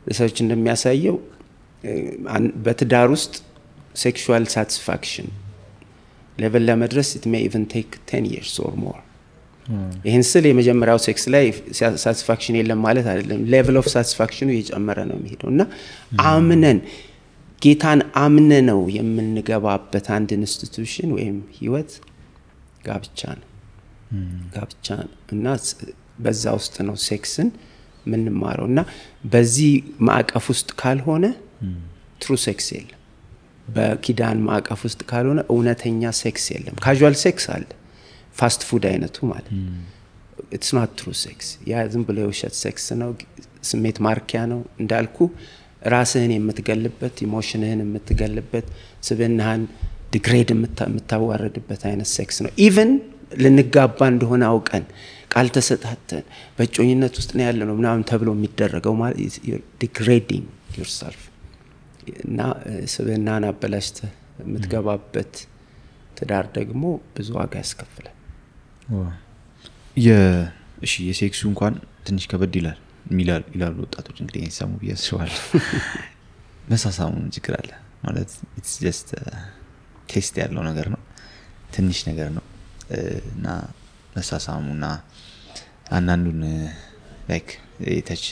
research 0.06 0.36
እንደሚያሳየው 0.44 1.16
በትዳር 2.64 3.08
ውስጥ 3.14 3.34
sexual 3.94 4.44
satisfaction 4.54 5.28
level 6.40 6.64
ለመድረስ 6.68 7.08
it 7.16 7.24
may 7.32 7.42
even 7.46 7.64
take 7.72 7.90
ten 8.10 8.24
years 8.32 8.54
or 8.64 8.74
more። 8.82 8.98
ይህን 10.06 10.24
ስል 10.28 10.44
የመጀመሪያው 10.48 10.98
sex 11.04 11.24
ላይ 11.34 11.44
satisfaction 12.04 12.56
የለም 12.58 12.80
ማለት 12.86 13.06
አይደለም። 13.10 13.40
level 13.52 13.76
of 13.80 13.86
satisfaction 13.92 14.40
ኡ 14.40 14.48
እየጨመረ 14.54 14.98
ነው 15.10 15.16
የሚሄደው 15.18 15.50
እና 15.54 15.62
አምነን 16.28 16.78
ጌታን 17.62 18.00
አምነን 18.20 18.52
ነው 18.68 18.80
የምንገባበት 18.96 20.06
አንድ 20.16 20.30
institution 20.36 21.10
ወይም 21.16 21.36
ህይወት 21.56 21.90
ጋብቻ 22.84 23.20
ነው። 23.40 23.46
ጋብቻ 24.54 24.86
ነው 25.02 25.12
እና 25.34 25.46
በዛ 26.24 26.44
ውስጥ 26.58 26.76
ነው 26.88 26.96
ሴክስን 27.06 27.48
የምንማረው 28.06 28.66
እና 28.70 28.80
በዚህ 29.32 29.72
ማዕቀፍ 30.08 30.46
ውስጥ 30.52 30.70
ካልሆነ 30.80 31.24
true 32.22 32.32
sex 32.44 32.66
የለም። 32.74 32.99
በኪዳን 33.68 34.38
ማዕቀፍ 34.46 34.80
ውስጥ 34.86 35.00
ካልሆነ 35.10 35.40
እውነተኛ 35.52 36.02
sex 36.20 36.44
የለም። 36.52 36.76
casual 36.84 37.16
sex 37.22 37.44
አለ፣ 37.54 37.64
fast 38.36 38.62
food 38.68 38.84
አይነቱ 38.90 39.16
ማለት 39.30 39.48
it's 40.56 40.70
not 40.76 40.92
true 40.98 41.08
sex። 41.22 41.48
ያ 41.70 41.82
ዝም 41.92 42.02
ብሎ 42.08 42.16
የውሸት 42.24 42.54
ሴክስ 42.62 42.86
ነው፣ 43.00 43.10
ስሜት 43.70 43.96
ማርኪያ 44.06 44.40
ነው። 44.52 44.60
እንዳልኩ 44.82 45.16
ራስህን 45.92 46.32
የምትገልበት 46.34 47.16
emotion 47.26 47.60
ህን 47.60 47.80
የምትገልበት 47.84 48.66
ስብናህን 49.06 49.62
degrade 50.14 50.48
የምታዋረድበት 50.54 51.82
አይነት 51.90 52.08
ሴክስ 52.16 52.38
ነው። 52.44 52.52
even 52.66 52.90
ልንጋባ 53.42 53.98
እንደሆነ 54.12 54.42
አውቀን 54.52 54.84
ቃል 55.32 55.48
ተሰጣተን 55.56 56.24
በእጮኝነት 56.56 57.14
ውስጥ 57.20 57.30
ነው 57.36 57.44
ያለ 57.46 57.60
ነው 57.68 57.74
ምናምን 57.80 58.02
ተብሎ 58.10 58.30
የሚደረገው 58.36 58.94
degrading 59.82 60.46
yourself 60.78 61.20
እና 62.24 62.40
ስብዕናን 62.92 63.44
አበላሽተህ 63.48 64.10
የምትገባበት 64.42 65.32
ትዳር 66.18 66.46
ደግሞ 66.56 66.82
ብዙ 67.14 67.28
ዋጋ 67.38 67.52
ያስከፍላል። 67.62 68.16
እሺ 70.84 70.94
የሴክሱ 71.08 71.42
እንኳን 71.50 71.74
ትንሽ 72.06 72.24
ከበድ 72.30 72.54
ይላል 72.58 72.78
ይላሉ 73.54 73.76
ወጣቶች 73.84 74.18
እንግዲህ 74.22 74.42
ሰሙ 74.58 74.70
ብዬ 74.80 74.92
አስባለሁ። 74.96 75.38
ችግር 77.36 77.54
አለ 77.58 77.70
ማለት 78.04 78.30
it's 78.58 78.74
just 78.82 79.08
taste 80.10 80.34
ያለው 80.42 80.62
ነገር 80.68 80.86
ነው፣ 80.94 81.00
ትንሽ 81.74 81.98
ነገር 82.08 82.28
ነው 82.36 82.44
እና 83.30 83.46
መሳሳሙ 84.16 84.64
እና 84.76 84.86
አንዳንዱን 85.90 86.40
like 87.30 87.48
የ 87.90 88.00
touch 88.00 88.24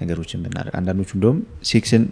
ነገሮችን 0.00 0.42
ብናደርግ 0.44 0.74
አንዳንዶቹ 0.78 1.10
እንደውም 1.16 1.38
ሴክስን 1.70 2.04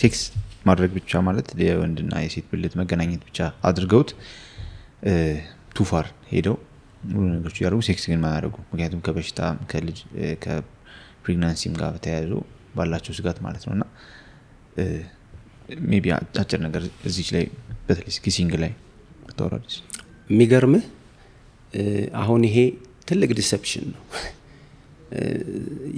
ሴክስ 0.00 0.20
ማድረግ 0.66 0.90
ብቻ 0.98 1.20
ማለት 1.26 1.48
የወንድና 1.62 2.14
የሴት 2.24 2.46
ብልት 2.50 2.72
መገናኘት 2.80 3.22
ብቻ 3.28 3.38
አድርገውት 3.68 4.10
too 5.76 5.91
far 5.91 6.06
ሄደው 6.32 6.56
ሙሉ 7.08 7.24
ነገሮች 7.32 7.56
እያደረጉ 7.58 7.80
ሴክስ 7.88 8.04
ግን 8.10 8.20
ማያደርጉ። 8.22 8.56
ምክንያቱም 8.70 9.00
ከበሽታ 9.06 9.40
ከልጅ 9.70 9.98
ከ 10.44 10.64
pregnancy 10.64 11.54
ም 11.54 11.74
ጋር 11.80 11.90
በተያያዙ 11.96 12.32
ባላቸው 12.76 13.14
ስጋት 13.18 13.38
ማለት 13.46 13.62
ነው። 13.66 13.74
እና 13.76 13.84
maybe 15.90 16.06
አጭር 16.40 16.60
ነገር 16.66 16.82
እዚች 17.08 17.28
ላይ 17.36 17.44
በተለይ 17.86 18.16
kissing 18.24 18.52
ላይ 18.62 18.72
ብታወራልን 19.28 19.74
የሚገርምህ 20.30 20.84
አሁን 22.22 22.42
ይሄ 22.48 22.58
ትልቅ 23.08 23.30
deception 23.38 23.84
ነው። 23.92 24.02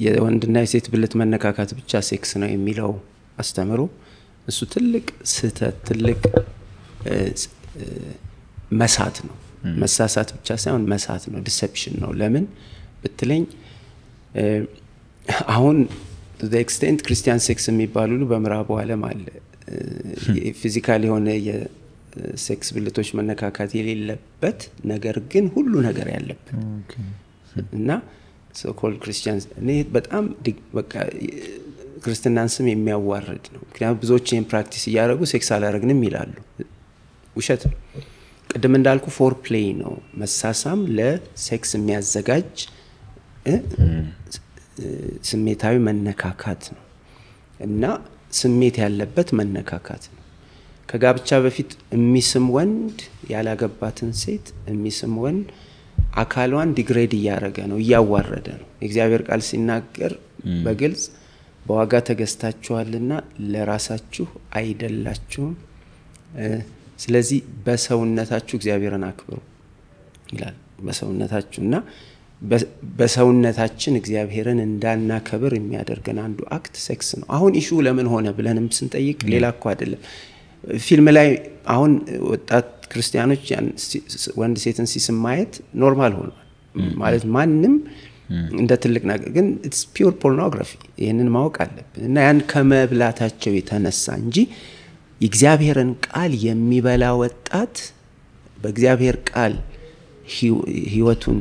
የወንድና 0.04 0.56
የሴት 0.64 0.86
ብልት 0.92 1.12
መነካካት 1.20 1.70
ብቻ 1.78 2.00
ሴክስ 2.08 2.32
ነው 2.42 2.48
የሚለው 2.52 2.90
አስተምሮ 3.38 3.80
እሱ 4.46 4.58
ትልቅ 4.74 5.06
ስህተት፣ 5.32 5.76
ትልቅ 5.88 6.20
መሳት 8.80 9.16
ነው። 9.26 9.36
መሳሳት 9.82 10.28
ብቻ 10.36 10.56
ሳይሆን 10.62 10.84
መሳት 10.92 11.24
ነው፣ 11.32 11.40
deception 11.46 11.94
ነው። 12.02 12.10
ለምን 12.20 12.44
ብትለኝ 13.02 13.42
አሁን 15.52 15.76
extent 16.60 17.00
Christian 17.06 17.40
sex 17.46 17.64
የሚባሉ 17.70 18.10
ሁሉ 18.16 18.24
በምዕራቡ 18.30 18.68
ዓለም 18.82 19.02
አለ። 19.08 19.26
physical 20.60 21.02
የሆነ 21.06 21.28
የሴክስ 21.48 22.68
ብልቶች 22.74 23.08
መነካካት 23.18 23.70
የሌለበት 23.78 24.60
ነገር 24.92 25.16
ግን 25.32 25.46
ሁሉ 25.56 25.72
ነገር 25.88 26.06
ያለበት 26.14 26.48
እና 27.78 27.90
so-called 28.58 28.94
Christian 29.02 29.40
እኔ 29.60 29.70
በጣም 29.96 30.24
በቃ 30.74 30.92
ክርስትናን 32.02 32.48
ስም 32.54 32.66
የሚያዋርድ 32.70 33.44
ነው። 33.54 33.62
ምክንያቱም 33.66 33.98
ብዙዎች 34.02 34.26
ይህን 34.32 34.46
practice 34.50 34.84
እያደረጉ 34.90 35.20
ሴክስ 35.32 35.48
አላረግንም 35.56 36.00
ይላሉ። 36.06 36.34
ውሸት 37.36 37.62
ነው። 37.68 37.76
ቅድም 38.50 38.74
እንዳልኩ 38.78 39.06
foreplay 39.16 39.66
ነው። 39.80 39.92
መሳሳም 40.20 40.80
ለሴክስ 40.98 41.72
የሚያዘጋጅ 41.76 42.52
ስሜታዊ 45.28 45.76
መነካካት 45.86 46.62
ነው 46.74 46.82
እና 47.60 47.84
ስሜት 48.38 48.76
ያለበት 48.82 49.28
መነካካት 49.38 50.02
ነው። 50.08 50.22
ከጋብቻ 50.88 51.30
በፊት 51.44 51.70
የሚስም 51.94 52.44
ወንድ 52.56 52.98
ያላገባትን 53.32 54.10
ሴት 54.20 54.46
የሚስም 54.70 55.14
ወንድ 55.24 55.48
አካሏን 56.16 56.70
ዲግሬድ 56.76 57.12
እያደረገ 57.18 57.58
ነው፣ 57.70 57.78
እያዋረደ 57.82 58.48
ነው። 58.60 58.68
የእግዚአብሔር 58.80 59.22
ቃል 59.28 59.40
ሲናገር 59.48 60.12
በግልጽ 60.64 61.02
በዋጋ 61.68 61.94
ተገዝታችኋልና 62.08 63.12
ለራሳችሁ 63.52 64.26
አይደላችሁም፣ 64.58 65.52
ስለዚህ 67.02 67.40
በሰውነታችሁ 67.66 68.54
እግዚአብሔርን 68.58 69.04
አክብሩ 69.08 69.36
ይላል። 70.32 70.56
በሰውነታችሁ 70.86 71.60
እና 71.64 71.74
በሰውነታችን 72.98 73.94
እግዚአብሔርን 74.00 74.58
እንዳናከብር 74.64 75.52
የሚያደርገን 75.56 76.18
አንዱ 76.24 76.40
act 76.56 76.74
sex 76.84 77.08
ነው። 77.20 77.26
አሁን 77.36 77.52
issue 77.60 77.78
ለምን 77.86 78.08
ሆነ 78.12 78.28
ብለንም 78.36 78.66
ስንጠይቅ 78.76 79.18
ሌላ 79.32 79.46
እኮ 79.54 79.64
አይደለም። 79.72 80.02
ፊልም 80.80 81.08
ላይ 81.16 81.28
አሁን 81.74 81.92
ወጣት 82.28 82.68
ክርስቲያኖች 82.92 83.46
ወንድ 84.40 84.56
ሴትን 84.64 84.86
ሲስም 84.92 85.16
ማየት 85.24 85.54
normal 85.82 86.12
ሆኗል። 86.18 86.36
ማለት 87.00 87.24
ማንም 87.34 87.74
እንደ 88.58 88.72
ትልቅ 88.82 89.02
ነገር 89.10 89.30
ግን 89.36 89.46
it's 89.66 89.82
pure 89.94 90.14
pornography 90.22 90.70
ይህንን 91.02 91.28
ማወቅ 91.34 91.56
አለብን 91.64 92.02
እና 92.08 92.24
ያን 92.26 92.40
ከመብላታቸው 92.50 93.52
የተነሳ 93.56 94.14
እንጂ 94.22 94.36
የእግዚአብሔርን 95.20 95.90
ቃል 96.06 96.32
የሚበላ 96.44 97.04
ወጣት 97.22 97.76
በእግዚአብሔር 98.58 99.16
ቃል 99.30 99.54
ህይወቱን 100.88 101.38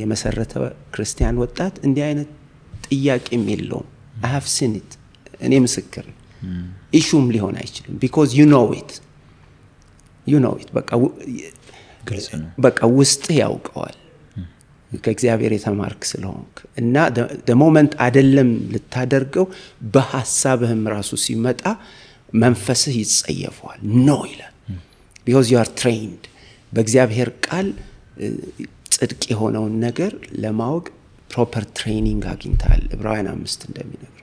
የመሰረተ 0.00 0.52
ክርስቲያን 0.94 1.36
ወጣት 1.42 1.74
እንዲህ 1.86 2.04
አይነት 2.08 2.30
ጥያቄም 2.88 3.44
የለውም። 3.52 3.88
I 4.24 4.28
have 4.28 4.46
seen 4.54 4.78
it 4.78 4.90
እኔ 5.40 5.54
ምስክር 5.64 6.06
issue 6.98 7.18
ም 7.18 7.26
ሊሆን 7.34 7.54
አይችልም። 7.60 7.94
because 8.02 8.30
you 8.38 8.44
know 8.52 8.68
it 8.78 8.92
you 10.26 10.36
know 10.44 10.54
it 10.60 10.70
በቃ 12.66 12.80
ውስጥህ 12.96 13.36
ያውቀዋል 13.42 13.96
ከእግዚአብሔር 15.04 15.52
የተማርክ 15.54 16.02
ስለሆንክ 16.10 16.56
እና 16.80 16.96
the 17.48 17.63
moment 17.63 17.92
አደለም 18.04 18.50
ልታደርገው 18.72 19.46
በሀሳብህም 19.94 20.82
ራሱ 20.94 21.10
ሲመጣ 21.24 21.62
መንፈስህ 22.36 22.94
ይጸየፈዋል። 23.00 23.80
no 24.02 24.18
ይላል 24.30 24.52
because 25.26 25.48
you 25.52 25.58
are 25.60 25.70
trained 25.80 26.22
በእግዚአብሔር 26.72 27.30
ቃል 27.46 27.68
ጽድቅ 28.96 29.22
የሆነውን 29.32 29.74
ነገር 29.84 30.12
ለማወቅ 30.42 30.86
proper 31.30 31.64
training 31.78 32.22
አግኝተሃል። 32.32 32.84
ዕብራውያን 32.94 33.28
አምስት 33.32 33.60
እንደሚነግር 33.68 34.22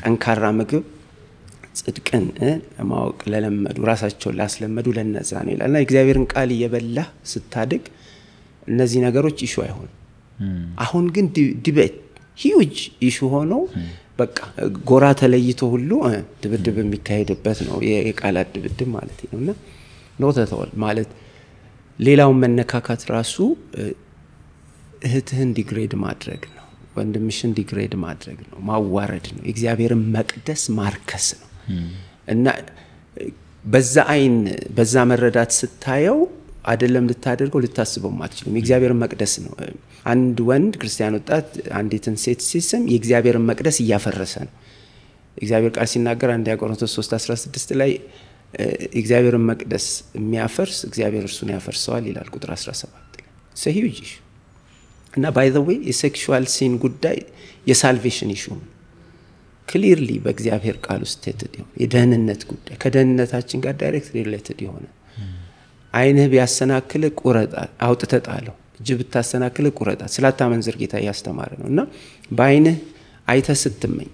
ጠንካራ 0.00 0.44
ምግብ 0.58 0.84
ጽድቅን 1.78 2.24
ለማወቅ 2.76 3.18
ለለመዱ 3.32 3.78
ራሳቸውን 3.90 4.36
ላስለመዱ 4.40 4.86
ለነዛ 4.96 5.32
ነው 5.44 5.52
ይላል 5.54 5.68
እና 5.70 5.78
የእግዚአብሔርን 5.80 6.26
ቃል 6.32 6.50
እየበላህ 6.56 7.08
ስታድግ 7.30 7.84
እነዚህ 8.68 9.00
ነገሮች 9.06 9.38
issue 9.46 9.54
አይሆንም። 9.64 9.96
አሁን 10.82 11.04
ግን 11.14 11.26
debate 11.66 11.96
huge 12.38 12.76
issue 13.06 13.18
ሆኖ 13.34 13.52
በቃ 14.18 14.38
ጎራ 14.88 15.04
ተለይቶ 15.20 15.60
ሁሉ 15.74 15.90
ድብድብ 16.42 16.76
የሚካሄድበት 16.82 17.58
ነው። 17.68 17.76
የቃላት 17.88 18.48
ድብድብ 18.56 18.88
ማለት 18.96 19.20
ነው። 19.26 19.36
እና 19.40 19.50
not 20.18 20.38
at 20.38 20.52
all 20.52 20.72
ማለት 20.84 21.10
ሌላውን 21.98 22.38
መነካካት 22.42 23.02
ራሱ 23.14 23.36
እህትህን 25.06 25.50
degrade 25.56 25.94
ማድረግ 26.04 26.42
ነው። 26.50 26.66
ወንድምሽን 26.96 27.52
degrade 27.58 27.94
ማድረግ 28.02 28.38
ነው፣ 28.48 28.58
ማዋረድ 28.68 29.26
ነው፣ 29.34 29.42
የእግዚአብሔርን 29.46 30.02
መቅደስ 30.16 30.62
ማርከስ 30.78 31.26
ነው። 31.40 31.48
እና 32.28 32.46
በዛ 33.64 33.94
አይን 34.12 34.36
በዛ 34.76 34.94
መረዳት 35.10 35.50
ስታየው 35.58 36.18
አይደለም 36.62 37.04
ልታደርገው 37.10 37.60
ልታስበውም 37.64 38.18
አትችልም። 38.24 38.56
የእግዚአብሔርን 38.56 38.98
መቅደስ 39.02 39.32
ነው። 39.44 39.52
አንድ 40.06 40.38
ወንድ 40.48 40.74
ክርስቲያን 40.80 41.14
ወጣት 41.18 41.48
አንዲትን 41.78 42.16
ሴት 42.24 42.40
ሲስም 42.48 42.82
የእግዚአብሔርን 42.92 43.44
መቅደስ 43.50 43.78
እያፈረሰ 43.84 44.34
ነው። 44.46 44.54
እግዚአብሔር 45.36 45.72
ቃል 45.76 45.88
ሲናገር 45.92 46.30
አንደኛ 46.34 46.54
ቆሮንቶስ 46.60 46.94
3 46.98 47.14
16 47.18 47.74
ላይ 47.80 47.92
የእግዚአብሔርን 48.90 49.44
መቅደስ 49.50 49.86
የሚያፈርስ 50.18 50.78
እግዚአብሔር 50.88 51.24
እርሱን 51.28 51.50
ያፈርሰዋል 51.54 52.04
ይላል 52.10 52.28
ቁጥር 52.34 52.50
17 52.56 52.88
ላይ 53.16 53.26
so 53.56 53.71
huge 53.71 54.00
እና 55.12 55.26
by 55.36 55.48
the 55.54 55.60
way 55.64 55.78
የ 55.88 56.02
sexual 56.02 56.44
sin 56.52 56.74
ጉዳይ 56.84 57.18
የ 57.66 57.78
salvation 57.78 58.30
issue 58.34 58.44
ነው። 58.54 58.68
clearly 59.68 60.10
በእግዚአብሔር 60.24 60.76
ቃል 60.86 61.00
ውስጥ 61.06 61.22
የደህንነት 61.82 62.42
ጉዳይ 62.50 62.76
ከደህንነታችን 62.82 63.62
ጋር 63.64 63.74
direct 63.80 64.10
related 64.18 64.58
የሆነ 64.64 64.84
ዓይንህ 65.92 66.26
ቢያሰናክል 66.32 67.02
ቁረጣት፣ 67.20 67.70
አውጥተህ 67.82 68.20
ጣለው። 68.28 68.54
እጅ 68.78 68.90
ብታሰናክል 68.98 69.66
ቁረጣት። 69.78 70.10
ስላታመንዝር 70.14 70.76
ጌታ 70.80 70.94
እያስተማረ 71.02 71.50
ነው 71.60 71.66
እና 71.72 71.80
በዓይንህ 72.30 72.76
አይተህ 73.28 73.58
ስትመኝ 73.62 74.10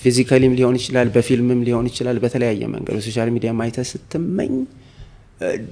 physically 0.00 0.43
ም 0.43 0.52
ሊሆን 0.58 0.76
ይችላል፣ 0.80 1.08
በፊልምም 1.14 1.60
ሊሆን 1.66 1.86
ይችላል፣ 1.90 2.16
በተለያየ 2.24 2.62
መንገድ 2.74 2.94
በ 2.98 3.06
social 3.06 3.30
media 3.36 3.52
አይተህ 3.64 3.86
ስትመኝ 3.92 4.52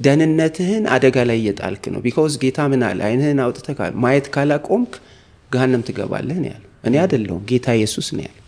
ደህንነትህን 0.05 0.85
አደጋ 0.95 1.17
ላይ 1.29 1.39
እየጣልክ 1.41 1.85
ነው። 1.93 2.01
because 2.05 2.35
ጌታ 2.43 2.59
ምን 2.73 2.83
አለ? 2.89 2.99
ዓይንህን 3.09 3.39
አውጥተህ 3.45 3.79
ማየት 4.03 4.27
ካላቆምክ 4.35 4.93
ገሃነም 5.51 5.83
ትገባለህ 5.89 6.39
ነው 6.43 6.49
ያለው። 6.53 6.71
እኔ 6.85 6.95
አይደለሁም 7.03 7.43
ጌታ 7.51 7.67
ኢየሱስ 7.79 8.09
ነው 8.17 8.23
ያለው። 8.27 8.43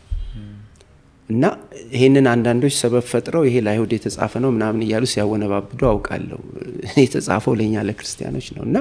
እና 1.29 1.45
ይሄንን 1.93 2.27
አንዳንዶች 2.33 2.75
ሰበብ 2.79 3.05
ፈጥረው 3.11 3.43
ይሄ 3.49 3.57
ለአይሁድ 3.65 3.91
የተጻፈ 3.97 4.33
ነው 4.45 4.51
ምናምን 4.55 4.83
እያሉ 4.87 5.05
ሲያወነባብዱ 5.13 5.81
አውቃለሁ። 5.91 6.39
የተጻፈው 7.05 7.55
ለእኛ 7.59 7.85
ለክርስቲያኖች 7.89 8.47
ነው 8.57 8.63
እና 8.69 8.77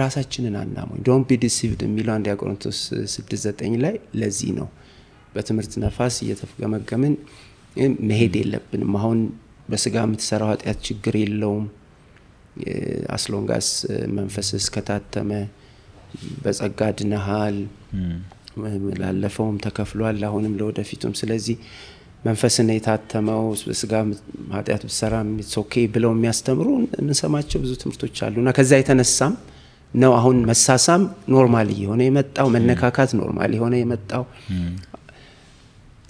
ራሳችንን 0.00 0.54
አናሞኝ 0.60 0.98
don't 1.06 1.22
be 1.28 1.38
deceived 1.42 1.80
የሚለው 1.86 2.12
አንድ 2.16 2.26
ቆሮንቶስ 2.36 2.78
ስድስት 3.14 3.42
ዘጠኝ 3.46 3.72
ላይ 3.84 3.94
ለዚህ 4.20 4.50
ነው 4.58 4.68
በትምህርት 5.34 5.72
ነፋስ 5.84 6.16
እየተገመገምን 6.24 7.14
መሄድ 8.10 8.34
የለብንም። 8.40 8.92
አሁን 9.00 9.18
በስጋ 9.68 9.96
የምትሰራው 10.04 10.50
ኃጢአት 10.52 10.78
ችግር 10.88 11.14
የለውም 11.22 11.64
as 13.16 13.29
long 13.29 13.55
as 13.55 13.68
መንፈስ 14.16 14.48
እስከታተመ 14.58 15.30
በጸጋ 16.44 16.80
ድነሃል፣ 16.98 17.56
ላለፈውም 19.00 19.56
ተከፍሏል፣ 19.64 20.20
አሁንም 20.28 20.54
ለወደፊቱም። 20.60 21.14
ስለዚህ 21.20 21.56
መንፈስን 22.24 22.68
የታተመው 22.72 23.42
በስጋ 23.62 23.92
ኃጢአት 24.54 24.82
ብትሰራ 24.86 25.14
okay 25.60 25.74
ብለው 25.94 26.12
የሚያስተምሩ 26.14 26.68
እንሰማቸው 27.02 27.60
ብዙ 27.64 27.72
ትምህርቶች 27.82 28.16
አሉ 28.26 28.36
እና 28.42 28.52
ከዛ 28.56 28.72
የተነሳም 28.80 29.34
ነው 29.94 30.12
አሁን 30.16 30.38
መሳሳም 30.48 31.02
normal 31.32 31.68
እየሆነ 31.74 32.00
የመጣው 32.06 32.48
መነካካት 32.54 33.10
normal 33.20 33.52
የሆነ 33.56 33.74
የመጣው 33.80 34.24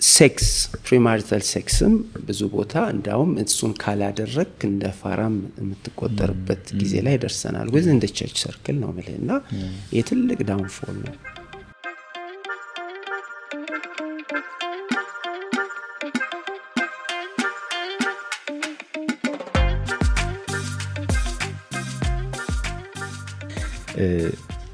sex 0.01 0.49
premarital 0.87 1.43
sex 1.51 1.76
ም 1.76 1.93
ብዙ 2.27 2.41
ቦታ 2.55 2.75
እንዳውም 2.95 3.31
እሱን 3.43 3.73
ካላደረግ 3.83 4.51
እንደ 4.69 4.91
ፋራም 4.99 5.37
የምትቆጠርበት 5.61 6.65
ጊዜ 6.81 6.95
ላይ 7.07 7.17
ደርሰናል። 7.23 7.69
ግን 7.75 7.89
እንደ 7.95 8.07
church 8.19 8.37
circle 8.45 8.77
ነው 8.83 8.91
ምልህ 8.97 9.17
እና 9.23 9.31
የትልቅ 9.97 10.39
downfall 10.51 10.97
ነው። 11.01 11.15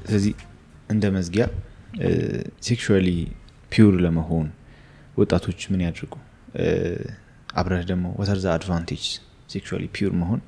ስለዚህ 0.07 0.33
እንደ 0.93 1.03
መዝጊያ 1.15 1.43
sexually 2.67 3.07
pure 3.71 3.95
ለመሆን 4.05 4.47
ወጣቶች 5.17 5.59
ምን 5.71 5.81
ያድርጉ? 5.85 6.13
አብረህ 7.59 7.83
ደግሞ 7.91 8.05
what 8.19 8.30
are 8.30 8.39
the 8.43 8.47
advantage 8.55 9.05
sexually 9.53 9.85
pure 9.95 10.13
መሆን 10.21 10.41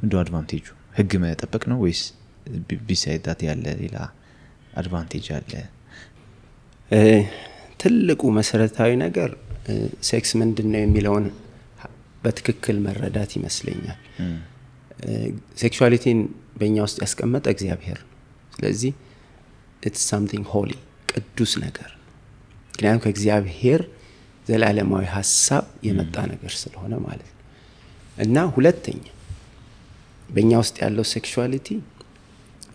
ምንድነው 0.00 0.14
advantage 0.22 0.55
ኡ? 0.55 0.66
ህግ 0.98 1.12
መጠበቅ 1.24 1.62
ነው 1.72 1.78
ወይስ 1.84 2.02
beside 2.88 3.20
that 3.20 3.42
ያለ 3.48 3.66
ሌላ 3.82 3.96
advantage 4.80 5.26
አለ? 5.38 5.52
ትልቁ 7.80 8.22
መሰረታዊ 8.38 8.90
ነገር 9.04 9.30
ሴክስ 10.08 10.30
ምንድን 10.40 10.68
ነው 10.72 10.80
የሚለውን 10.82 11.26
በትክክል 12.22 12.76
መረዳት 12.86 13.30
ይመስለኛል። 13.38 13.98
sexuality 15.60 16.09
ን 16.09 16.20
በእኛ 16.60 16.76
ውስጥ 16.86 16.98
ያስቀመጠ 17.04 17.44
እግዚአብሔር 17.54 17.98
ነው። 18.02 18.08
ስለዚህ 18.52 18.92
it's 19.82 20.04
something 20.10 20.46
holy 20.54 20.72
ቅዱስ 21.12 21.52
ነገር 21.64 21.90
ምክንያቱም 22.70 23.02
ከእግዚአብሔር 23.04 23.80
ዘላለማዊ 24.46 25.04
ሀሳብ 25.14 25.64
የመጣ 25.86 26.16
ነገር 26.32 26.52
ስለሆነ 26.60 26.94
ማለት 27.06 27.30
ነው። 27.30 27.44
እና 28.16 28.46
ሁለተኛ 28.56 29.00
በእኛ 30.28 30.52
ውስጥ 30.62 30.76
ያለው 30.84 31.04
sexuality 31.12 31.68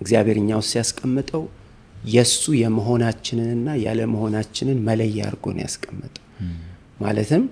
እግዚአብሔር 0.02 0.38
እኛ 0.42 0.52
ውስጥ 0.60 0.72
ሲያስቀምጠው 0.74 1.44
የእሱ 2.12 2.44
የመሆናችንንና 2.60 3.70
ያለመሆናችንን 3.84 4.80
መለያ 4.88 5.20
አድርጎ 5.28 5.46
ነው 5.56 5.62
ያስቀመጠው። 5.66 6.24
ማለትም 7.00 7.44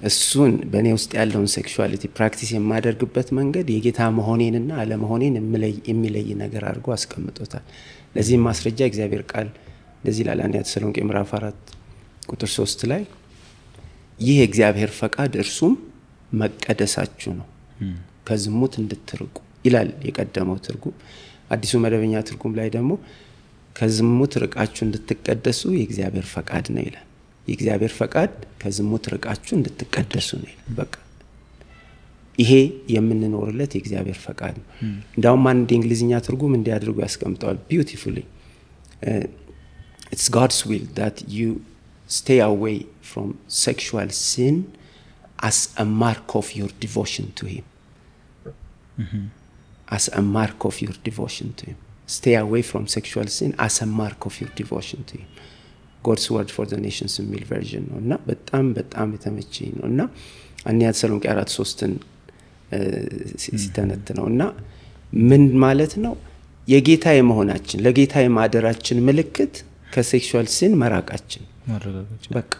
እሱን 0.00 0.52
በእኔ 0.70 0.88
ውስጥ 0.96 1.10
ያለውን 1.18 1.48
sexuality 1.54 2.04
practice 2.16 2.50
የማደርግበት 2.54 3.28
መንገድ 3.38 3.66
የጌታ 3.74 4.00
መሆኔንና 4.18 4.70
አለመሆኔን 4.82 5.34
የሚለይ 5.90 6.28
ነገር 6.42 6.62
አድርጎ 6.70 6.88
አስቀምጦታል። 6.96 7.64
ለዚህም 8.14 8.44
ማስረጃ 8.48 8.80
እግዚአብሔር 8.90 9.24
ቃል 9.32 9.48
እንደዚህ 9.96 10.22
ይላል 10.24 10.40
አንደኛ 10.44 10.62
ተሰሎንቄ 10.66 10.98
ምዕራፍ 11.08 11.32
አራት 11.38 11.58
ቁጥር 12.30 12.50
ሶስት 12.56 12.80
ላይ 12.90 13.02
ይህ 14.18 14.36
የእግዚአብሔር 14.40 14.90
ፈቃድ 14.98 15.34
እርሱም 15.42 15.74
መቀደሳችሁ 16.40 17.30
ነው 17.38 17.46
ከዝሙት 18.26 18.74
እንድትርቁ 18.80 19.36
ይላል 19.64 19.88
የቀደመው 20.06 20.58
ትርጉም። 20.66 20.96
አዲሱ 21.50 21.72
መደበኛ 21.84 22.16
ትርጉም 22.28 22.52
ላይ 22.58 22.68
ደግሞ 22.74 22.90
ከዝሙት 23.76 24.32
ርቃችሁ 24.42 24.82
እንድትቀደሱ 24.86 25.62
የእግዚአብሔር 25.76 26.26
ፈቃድ 26.32 26.66
ነው 26.74 26.82
ይላል። 26.86 27.06
የእግዚአብሔር 27.46 27.92
ፈቃድ 27.98 28.32
ከዝሙት 28.60 29.04
ርቃችሁ 29.14 29.52
እንድትቀደሱ 29.58 30.28
ነው 30.40 30.48
ይላል። 30.50 30.66
በቃ 30.80 30.94
ይሄ 32.38 32.52
የምንኖርለት 32.94 33.72
የእግዚአብሔር 33.76 34.18
ፈቃድ 34.26 34.54
ነው። 34.60 34.66
እንዳውም 35.16 35.46
አንድ 35.52 35.68
የእንግሊዝኛ 35.72 36.20
ትርጉም 36.26 36.52
እንዲያደርጉ 36.58 36.96
ያስቀምጠዋል 37.06 37.58
ቢዩቲፉሊ 37.68 38.16
It's 40.12 40.28
God's 40.36 40.60
will 40.68 40.84
that 40.96 41.18
you 41.36 41.48
stay 42.10 42.40
away 42.46 42.78
from 43.08 43.30
sexual 43.58 44.10
sin 44.22 44.56
as 45.42 45.58
a 45.76 45.86
mark 46.00 46.30
of 46.40 46.48
your 46.58 46.72
devotion 46.82 47.28
to 47.36 47.50
him 47.50 47.66
as 49.88 50.08
a 50.10 50.22
mark 50.24 50.64
of 50.64 50.80
your 50.80 50.94
devotion 51.02 51.52
to 51.54 51.66
him. 51.66 51.76
Stay 52.10 52.34
away 52.36 52.62
from 52.62 52.84
sexual 52.88 53.26
sin 53.28 53.52
as 53.58 53.74
a 53.82 53.88
mark 54.00 54.20
of 54.26 54.34
your 54.40 54.50
devotion 54.56 55.00
to 55.08 55.14
him. 55.20 55.28
God's 56.02 56.26
Word 56.34 56.50
for 56.54 56.66
Nations 56.84 57.14
የሚል 57.20 57.42
version 57.48 57.84
ነው 57.88 57.96
እና 58.02 58.12
በጣም 58.28 58.66
በጣም 58.78 59.08
የተመቸኝ 59.16 59.70
ነው 59.78 59.84
እና 59.90 60.00
አንደኛ 60.68 60.88
ተሰሎንቄ 60.94 61.24
አራት 61.32 61.50
ሶስትን 61.58 61.92
ሲተነት 63.56 64.08
ነው 64.18 64.26
እና 64.32 64.42
ምን 65.30 65.44
ማለት 65.64 65.92
ነው? 66.04 66.14
የጌታ 66.68 67.06
የመሆናችን 67.16 67.82
ለጌታ 67.86 68.14
የማደራችን 68.24 68.98
ምልክት 69.08 69.54
ከሴክሹዋል 69.94 70.48
ሲን 70.56 70.72
መራቃችን። 70.82 71.44
በቃ 72.36 72.50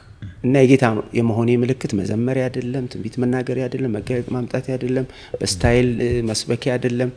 እና 0.46 0.54
የጌታ 0.64 0.84
የመሆኔ 1.18 1.50
ምልክት 1.62 1.92
መዘመሪያ 2.00 2.44
አይደለም፣ 2.48 2.86
ትንቢት 2.92 3.16
መናገሪያ 3.24 3.64
አይደለም፣ 3.68 3.92
መገለጥ 3.98 4.28
ማምጣት 4.36 4.66
አይደለም፣ 4.74 5.06
በስታይል 5.40 5.88
መስበኪያ 6.30 6.72
አይደለም፣ 6.76 7.12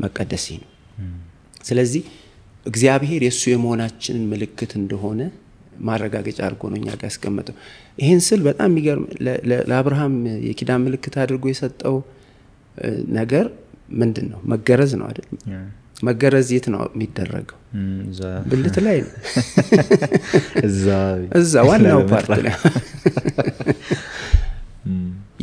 መቀደሴ 0.00 0.46
ነው። 0.62 0.68
ስለዚህ 1.60 2.02
እግዚአብሔር 2.66 3.22
የእሱ 3.24 3.42
የመሆናችንን 3.50 4.24
ምልክት 4.32 4.72
እንደሆነ 4.80 5.20
ማረጋገጫ 5.80 6.38
አድርጎ 6.46 6.62
ነው 6.70 6.78
እኛ 6.78 6.88
ጋር 6.92 7.06
ያስቀመጠው። 7.10 7.54
ይህን 7.98 8.20
ስል 8.26 8.40
በጣም 8.46 8.70
የሚገርም 8.72 9.04
ለአብርሃም 9.68 10.14
የኪዳን 10.46 10.82
ምልክት 10.86 11.14
አድርጎ 11.22 11.44
የሰጠው 11.50 11.96
ነገር 13.18 13.46
ምንድን 13.92 14.26
ነው? 14.32 14.40
መገረዝ 14.52 14.92
ነው 15.00 15.06
አይደል? 15.10 15.28
መገረዝ 16.04 16.48
የት 16.54 16.66
ነው 16.74 16.80
የሚደረገው? 16.88 17.58
ብልት 18.50 18.76
ላይ 18.86 18.98
ነው። 19.04 19.12
እዛ 21.40 21.54
ዋናው 21.68 22.00
part 22.10 22.28
ላይ 22.38 22.54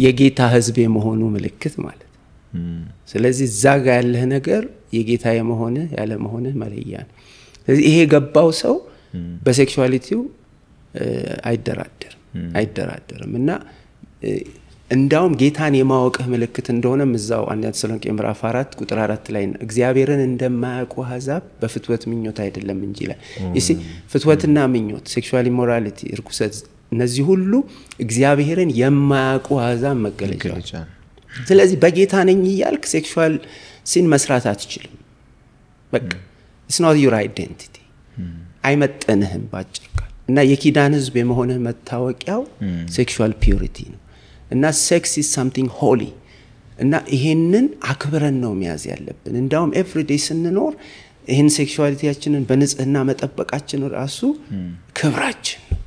የጌታ 0.04 0.40
ሕዝብ 0.54 0.78
የመሆኑ 0.84 1.22
ምልክት 1.36 1.76
ማለት 1.84 2.02
ነው። 2.06 2.12
ስለዚህ 3.12 3.46
እዛ 3.52 3.64
ጋ 3.82 3.96
ያለህ 3.98 4.24
ነገር 4.34 4.64
የጌታ 4.96 5.26
የመሆንህ 5.38 5.88
ያለመሆንህ 5.98 6.54
መለያ 6.62 6.96
ነው። 7.06 7.14
ስለዚህ 7.62 7.84
ይሄ 7.88 7.98
የገባው 8.02 8.50
ሰው 8.62 8.76
በ 9.46 9.57
sexuality 9.57 10.10
ው 10.10 10.22
አይደራደርም 11.50 12.22
አይደራደርም 12.58 13.34
እና 13.40 13.50
እንዳውም 14.92 15.34
ጌታን 15.40 15.74
የማወቅህ 15.78 16.26
ምልክት 16.32 16.68
እንደሆነም 16.74 17.12
እዛው 17.20 17.44
አንደኛ 17.52 17.70
ተሰሎንቄ 17.76 18.04
ምዕራፍ 18.16 18.42
አራት 18.50 18.72
ቁጥር 18.80 18.98
አራት 19.06 19.26
ላይ 19.36 19.44
ነው 19.50 19.58
እግዚአብሔርን 19.66 20.22
እንደማያውቁ 20.26 20.96
አሕዛብ 21.06 21.44
በፍትወት 21.62 22.04
ምኞት 22.12 22.40
አይደለም 22.44 22.80
እንጂ 22.88 23.00
ይላል። 23.06 23.20
ይሲ 23.58 23.68
ፍትወትና 24.12 24.68
ምኞት፣ 24.74 25.06
sexual 25.14 25.48
immorality፣ 25.52 26.02
እርኩሰት፣ 26.16 26.58
እነዚህ 26.92 27.24
ሁሉ 27.32 27.52
እግዚአብሔርን 28.06 28.72
የማያውቁ 28.82 29.50
አሕዛብ 29.64 29.98
መገለጫ። 30.06 30.44
ስለዚህ 31.36 31.78
በጌታ 31.82 32.16
ነኝ 32.30 32.42
እያልክ 32.50 32.84
sexual 32.92 33.34
sin 33.86 34.06
መስራት 34.14 34.46
አትችልም። 34.52 34.94
በቃ 35.94 36.10
it's 36.70 36.78
not 36.84 36.98
your 37.02 37.16
identity 37.20 37.76
አይመጠንህም 38.64 39.44
ባጭር 39.52 39.88
ቃል። 39.94 40.12
እና 40.30 40.40
የኪዳን 40.50 40.94
ሕዝብ 40.98 41.16
የመሆንህ 41.20 41.58
መታወቂያው 41.66 42.42
sexual 42.96 43.34
purity 43.42 43.78
ነው። 43.94 44.00
እና 44.52 44.64
sex 44.82 45.14
is 45.22 45.28
something 45.36 45.72
holy። 45.80 46.02
እና 46.80 46.94
ይሄንን 47.14 47.66
አክብረን 47.92 48.38
ነው 48.44 48.54
መያዝ 48.60 48.84
ያለብን። 48.92 49.36
እንዳውም 49.42 49.72
everyday 49.82 50.20
ስንኖር 50.26 50.74
ይህን 51.30 51.50
sexuality 51.56 52.00
ያችንን 52.00 52.44
በንጽህና 52.50 52.98
መጠበቃችን 53.10 53.84
ራሱ 53.96 54.20
ክብራችን 54.98 55.62
ነው። 55.70 55.80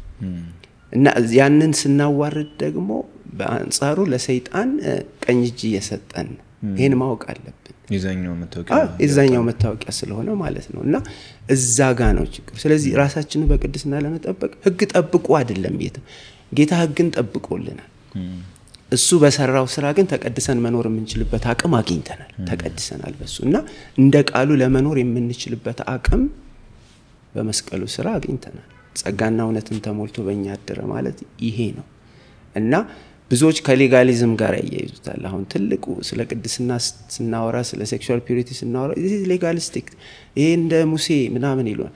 እና 0.93 1.07
ያንን 1.39 1.73
ስናዋርድ 1.81 2.51
ደግሞ 2.65 2.91
በአንጻሩ 3.37 3.99
ለሰይጣን 4.13 4.71
ቀኝ 5.25 5.41
እጅ 5.49 5.61
እየሰጠን 5.69 6.29
ይህን 6.79 6.95
ማወቅ 7.01 7.23
አለብን። 7.33 7.55
የዛኛው 9.03 9.43
መታወቂያ 9.49 9.91
ስለሆነ 9.99 10.31
ማለት 10.41 10.67
ነው 10.73 10.81
እና 10.87 10.97
እዛ 11.55 11.79
ጋ 11.99 12.11
ነው 12.17 12.25
ችግሩ። 12.35 12.55
ስለዚህ 12.63 12.91
ራሳችንን 13.01 13.47
በቅድስና 13.53 14.01
ለመጠበቅ 14.05 14.51
ህግ 14.67 14.81
ጠብቁ 14.93 15.27
አይደለም 15.39 15.77
የትም 15.85 16.05
ጌታ 16.53 16.73
ህግን 16.83 17.09
ጠብቆልናል። 17.17 17.89
እሱ 18.93 19.09
በሰራው 19.23 19.67
ስራ 19.73 19.87
ግን 19.97 20.07
ተቀድሰን 20.13 20.59
መኖር 20.65 20.87
የምንችልበት 20.89 21.45
አቅም 21.53 21.73
አግኝተናል። 21.79 22.31
ተቀድሰናል 22.49 23.15
በሱ 23.19 23.37
እና 23.49 23.57
እንደ 23.99 24.17
ቃሉ 24.31 24.51
ለመኖር 24.63 24.99
የምንችልበት 25.03 25.81
አቅም 25.95 26.23
በመስቀሉ 27.35 27.83
ስራ 27.97 28.09
አግኝተናል። 28.19 28.69
ጸጋና 29.01 29.41
እውነትን 29.47 29.79
ተሞልቶ 29.85 30.19
በእኛ 30.27 30.47
አደረ 30.55 30.81
ማለት 30.93 31.19
ይሄ 31.47 31.59
ነው 31.77 31.87
እና 32.55 32.75
ብዙዎች 33.31 33.59
ከ 33.67 33.80
legalism 33.80 34.33
ጋር 34.41 34.53
ያያይዙታል። 34.59 35.23
አሁን 35.29 35.43
ትልቁ 35.53 35.85
ስለ 36.09 36.21
ቅድስና 36.31 36.71
ስናወራ፣ 37.15 37.57
ስለ 37.71 37.81
sexual 37.91 38.21
purity 38.27 38.51
ስናወራ 38.61 38.93
legalistic 39.33 39.89
ይሄ 40.39 40.47
እንደ 40.59 40.73
ሙሴ 40.93 41.09
ምናምን 41.35 41.67
ይሏል። 41.73 41.93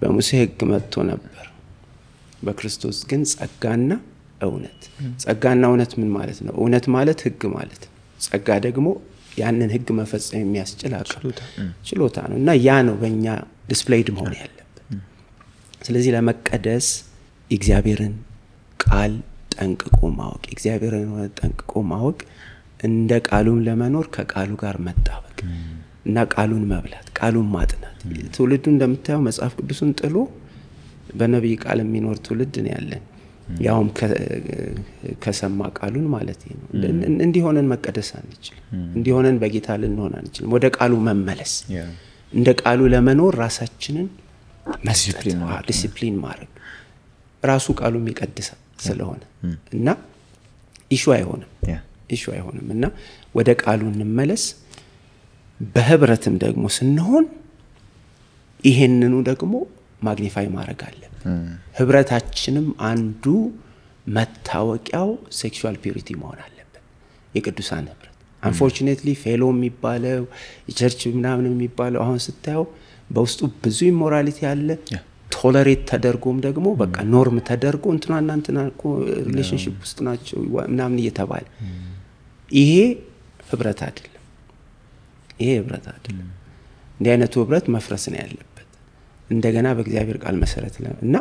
በሙሴ 0.00 0.30
ህግ 0.42 0.60
መጥቶ 0.70 0.94
ነበር። 1.10 1.46
በክርስቶስ 2.46 2.98
ግን 3.10 3.20
ጸጋና 3.32 3.90
እውነት። 4.40 4.80
ጸጋና 5.24 5.62
እውነት 5.70 5.92
ምን 6.00 6.08
ማለት 6.16 6.38
ነው? 6.46 6.54
እውነት 6.60 6.86
ማለት 6.96 7.18
ህግ 7.26 7.42
ማለት 7.56 7.82
ነው። 7.84 7.92
ጸጋ 8.20 8.48
ደግሞ 8.66 8.86
ያንን 9.38 9.70
ህግ 9.74 9.88
መፈጸም 9.98 10.40
የሚያስችል 10.42 10.92
አቅም 10.98 11.22
ችሎታ 11.86 12.18
ነው 12.30 12.36
እና 12.40 12.50
ያ 12.66 12.76
ነው 12.88 12.96
በእኛ 13.00 13.26
displayed 13.70 14.08
መሆን 14.16 14.34
ያለብን። 14.40 15.00
ስለዚህ 15.82 16.10
ለመቀደስ 16.16 16.86
የእግዚአብሔርን 17.50 18.14
ቃል 18.80 19.14
ጠንቅቆ 19.54 19.98
ማወቅ 20.18 20.42
የእግዚአብሔርን 20.48 21.06
እውነት 21.08 21.32
ጠንቅቆ 21.40 21.82
ማወቅ 21.90 22.18
እንደ 22.88 23.12
ቃሉም 23.28 23.58
ለመኖር 23.66 24.06
ከቃሉ 24.14 24.52
ጋር 24.62 24.76
መጣበቅ 24.86 25.38
እና 26.06 26.24
ቃሉን 26.34 26.64
መብላት 26.70 27.06
ቃሉን 27.18 27.48
ማጥናት። 27.54 27.98
ትውልዱ 28.34 28.64
እንደምታየው 28.72 29.20
መጽሐፍ 29.26 29.52
ቅዱስን 29.60 29.90
ጥሎ 30.00 30.16
በነቢይ 31.18 31.54
ቃል 31.62 31.78
የሚኖር 31.82 32.16
ትውልድ 32.26 32.54
ነው 32.64 32.72
ያለን። 32.74 33.02
ያውም 33.60 33.88
ከሰማ 35.22 35.60
ቃሉን 35.78 36.06
ማለት 36.14 36.40
ነው። 36.50 36.58
እንዲሆነን 37.20 37.66
መቀደስ 37.72 38.08
አንችልም። 38.18 38.62
እንዲሆነን 38.96 39.36
በጌታ 39.42 39.76
ልንሆን 39.82 40.12
አንችልም። 40.20 40.52
ወደ 40.54 40.66
ቃሉ 40.76 40.92
መመለስ፣ 41.08 41.52
እንደ 42.32 42.50
ቃሉ 42.62 42.80
ለመኖር 42.94 43.34
ራሳችንን 43.42 44.06
መስጠት፣ 44.86 45.24
ዲሲፕሊን 45.68 46.16
ማድረግ 46.24 46.50
ራሱ 47.42 47.66
ቃሉ 47.80 47.94
የሚቀድስ 48.02 48.48
ስለሆነ 48.78 49.22
እና 49.72 49.88
issue 50.90 51.04
አይሆንም 51.16 51.50
issue 52.10 52.24
አይሆንም 52.34 52.66
እና 52.74 52.84
ወደ 53.34 53.50
ቃሉ 53.62 53.82
እንመለስ። 53.92 54.44
በህብረትም 55.74 56.34
ደግሞ 56.42 56.64
ስንሆን 56.76 57.24
ይሄንኑ 58.64 59.14
ደግሞ 59.30 59.52
magnify 60.02 60.46
ማድረግ 60.54 60.80
አለብን። 60.88 61.10
ህብረታችንም 61.78 62.66
አንዱ 62.88 63.24
መታወቂያው 64.06 65.10
sexual 65.38 65.76
purity 65.84 66.08
መሆን 66.20 66.38
አለበት። 66.44 66.82
የቅዱሳን 67.34 67.86
ህብረት 67.92 68.10
unfortunately 68.42 69.10
fellow 69.22 69.42
የሚባለው 69.54 70.22
የ 70.68 70.76
church 70.76 71.00
ምናምን 71.14 71.46
የሚባለው 71.50 72.00
አሁን 72.04 72.18
ስታየው 72.24 72.64
በውስጡ 73.10 73.40
ብዙ 73.62 73.78
immorality 73.90 74.38
አለ። 74.50 74.68
tolerate 75.44 75.80
ተደርጎም 75.88 76.36
ደግሞ 76.44 76.66
በቃ 76.80 76.96
norm 77.12 77.38
ተደርጎ 77.48 77.84
እንትናና 77.94 78.30
እንትና 78.38 78.58
relationship 79.28 79.74
ውስጥ 79.84 79.98
ናቸው 80.06 80.38
ምናምን 80.70 80.98
እየተባለ 81.02 81.44
ይሄ 82.50 82.72
ህብረት 83.50 83.80
አይደለም። 83.86 84.10
ይሄ 85.40 85.50
ህብረት 85.60 85.86
አይደለም። 85.92 86.28
እንዲህ 86.98 87.10
አይነቱ 87.14 87.34
ህብረት 87.42 87.66
መፍረስ 87.76 88.04
ነው 88.12 88.18
ያለበት 88.22 88.68
እንደገና 89.30 89.68
በእግዚአብሔር 89.76 90.18
ቃል 90.24 90.36
መሰረት 90.42 90.74
እና 91.06 91.16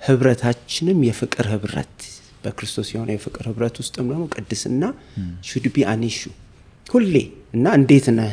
ህብረታችንም 0.00 0.98
የፍቅር 1.08 1.46
ህብረት 1.54 1.98
በክርስቶስ 2.44 2.88
የሆነ 2.94 3.10
የፍቅር 3.16 3.44
ህብረት 3.50 3.76
ውስጥም 3.82 4.06
ደግሞ 4.10 4.24
ቅድስና 4.34 4.82
should 5.48 5.66
be 5.74 5.86
an 5.92 5.99
issue 5.99 6.18
ሁሌ 6.86 7.14
እና 7.54 7.66
እንዴት 7.78 8.06
ነህ? 8.18 8.32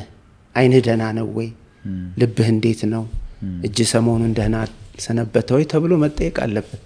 አይንህ 0.56 0.82
ደህና 0.88 1.04
ነው 1.18 1.28
ወይ? 1.38 1.48
ልብህ 2.22 2.48
እንዴት 2.54 2.82
ነው? 2.94 3.04
እጅህ 3.66 3.78
ሰሞኑን 3.94 4.34
ደህና 4.38 4.58
ሰነበተ 4.94 5.50
ወይ 5.56 5.64
ተብሎ 5.72 5.94
መጠየቅ 6.04 6.36
አለበት። 6.44 6.82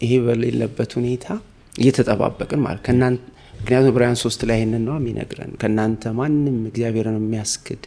ይሄ 0.00 0.12
በሌለበት 0.24 0.90
ሁኔታ 0.98 1.26
እየተጠባበቅን 1.72 2.60
ማለት 2.64 2.80
ከእናንተ 2.86 3.22
ምክንያቱም 3.58 3.90
ዕብራውያን 3.90 4.18
ሶስት 4.22 4.40
ላይ 4.48 4.56
ይህንን 4.58 4.82
ነው 4.86 4.94
የሚነግረን 4.98 5.52
ከእናንተ 5.60 6.12
ማንም 6.18 6.56
እግዚአብሔርን 6.70 7.16
የሚያስክድ 7.20 7.82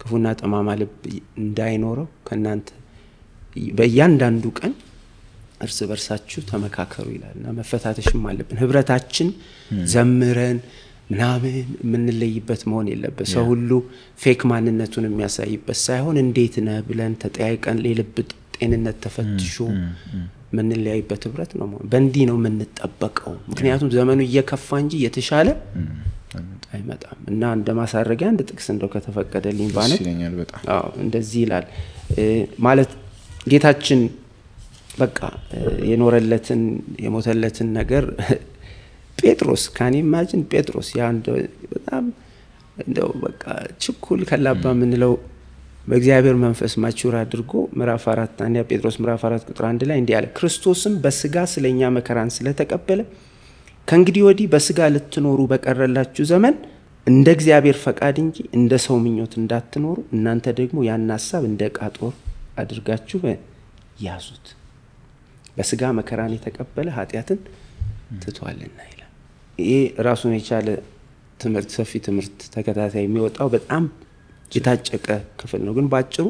ክፉና 0.00 0.26
ጠማማ 0.40 0.70
ልብ 0.80 0.94
እንዳይኖረው 1.42 2.08
ከእናንተ 2.28 2.68
በእያንዳንዱ 3.78 4.44
ቀን 4.58 4.72
እርስ 5.64 5.78
በርሳችሁ 5.90 6.40
ተመካከሩ 6.48 7.06
ይላል 7.14 7.34
እና 7.38 7.52
መፈታተሽም 7.58 8.24
አለብን። 8.30 8.58
ህብረታችን 8.62 9.28
ዘምረን 9.92 10.58
ምናምን 11.10 11.54
የምንለይበት 11.82 12.62
መሆን 12.70 12.86
የለበት። 12.92 13.26
ሰው 13.34 13.44
ሁሉ 13.50 13.70
ፌክ 14.18 14.40
ማንነቱን 14.50 15.06
የሚያሳይበት 15.08 15.78
ሳይሆን 15.82 16.16
እንዴት 16.22 16.54
ነህ 16.66 16.78
ብለን 16.88 17.14
ተጠያይቀን 17.22 17.80
የልብ 17.88 18.16
ጤንነት 18.64 18.96
ተፈትሾ 19.04 19.54
የምንለያይበት 20.52 21.22
ህብረት 21.26 21.52
ነው። 21.60 21.68
በእንዲህ 21.92 22.24
ነው 22.30 22.36
የምንጠበቀው። 22.40 23.34
ምክንያቱም 23.50 23.88
ዘመኑ 23.94 24.20
እየከፋ 24.26 24.78
እንጂ 24.82 24.92
እየተሻለ 25.00 25.48
አይመጣም። 26.74 27.18
እና 27.30 27.42
እንደ 27.56 27.68
ማሳረጊያ 27.78 28.28
አንድ 28.30 28.40
ጥቅስ 28.48 28.66
እንደው 28.72 28.88
ከተፈቀደልኝ 28.94 29.68
ባነት 29.74 30.00
እንደዚህ 31.04 31.38
ይላል። 31.44 31.66
ማለት 32.66 32.92
ጌታችን 33.46 34.00
በቃ 34.98 35.18
የኖረለትን 35.90 36.60
የሞተለትን 37.04 37.68
ነገር 37.78 38.04
ጴጥሮስ 39.18 39.64
ካን 39.74 39.94
ኢማጅን 39.98 40.42
ጴጥሮስ 40.52 40.88
ያ 40.96 41.04
በጣም 41.72 42.04
እንደው 42.82 43.10
በቃ 43.24 43.42
ችኩል 43.82 44.20
ከላባ 44.30 44.64
የምንለው 44.74 45.12
በእግዚአብሔር 45.84 46.36
መንፈስ 46.42 46.72
ማቹር 46.82 47.14
አድርጎ 47.20 47.50
ምዕራፍ 47.78 48.04
አራት 48.12 48.36
አንደኛ 48.44 48.62
ጴጥሮስ 48.68 48.96
ምዕራፍ 49.00 49.22
አራት 49.28 49.42
ቁጥር 49.48 49.64
አንድ 49.68 49.82
ላይ 49.88 49.98
እንዲህ 50.00 50.14
አለ፣ 50.18 50.26
ክርስቶስም 50.36 50.94
በስጋ 51.02 51.44
ስለኛ 51.52 51.90
መከራን 51.96 52.30
ስለተቀበለ 52.36 53.00
ከእንግዲህ 53.88 54.22
ወዲህ 54.26 54.46
በስጋ 54.52 54.86
ልትኖሩ 54.94 55.40
በቀረላችሁ 55.50 56.24
ዘመን 56.30 56.54
እንደ 57.06 57.26
እግዚአብሔር 57.36 57.76
ፈቃድ 57.82 58.16
እንጂ 58.22 58.36
እንደ 58.58 58.74
ሰው 58.84 58.96
ምኞት 59.02 59.32
እንዳትኖሩ 59.40 59.96
እናንተ 60.14 60.54
ደግሞ 60.60 60.78
ያን 60.86 61.04
ሀሳብ 61.14 61.42
እንደ 61.50 61.62
ዕቃ 61.70 61.90
ጦር 61.98 62.14
አድርጋችሁ 62.62 63.20
ያዙት። 64.04 64.46
በስጋ 65.56 65.92
መከራን 65.98 66.32
የተቀበለ 66.36 66.88
ኃጢአትን 66.96 67.40
ትቷልና 68.22 68.78
ይላል። 68.86 69.10
ይሄ 69.58 69.74
ራሱን 70.06 70.32
የቻለ 70.36 70.68
ትምህርት 71.40 71.70
ሰፊ 71.76 71.92
ትምህርት 72.06 72.38
ተከታታይ 72.54 73.04
የሚወጣው 73.06 73.48
በጣም 73.54 73.84
የታጨቀ 74.54 75.06
ክፍል 75.40 75.60
ነው። 75.66 75.72
ግን 75.76 75.86
በአጭሩ 75.92 76.26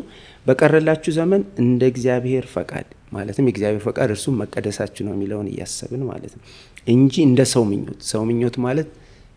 በቀረላችሁ 0.46 1.12
ዘመን 1.18 1.42
እንደ 1.62 1.82
እግዚአብሔር 1.92 2.46
ፈቃድ 2.54 2.87
ማለትም 3.12 3.46
የእግዚአብሔር 3.48 3.82
ፈቃድ 3.87 4.10
እርሱም 4.14 4.37
መቀደሳችሁ 4.42 5.02
ነው 5.06 5.14
የሚለውን 5.14 5.48
እያሰብን 5.50 6.02
ማለት 6.08 6.32
ነው 6.37 6.44
እንጂ 6.88 7.14
እንደ 7.28 7.40
ሰው 7.52 7.62
ምኞት 7.70 8.00
ሰው 8.10 8.22
ምኞት 8.28 8.56
ማለት 8.64 8.88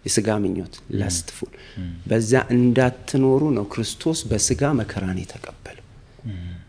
የስጋ 0.05 0.29
ምኞት 0.43 0.73
lustful 0.99 1.51
በዛ 2.07 2.41
እንዳትኖሩ 2.55 3.43
ነው 3.57 3.65
ክርስቶስ 3.73 4.19
በስጋ 4.29 4.71
መከራን 4.79 5.17
የተቀበለው። 5.23 5.85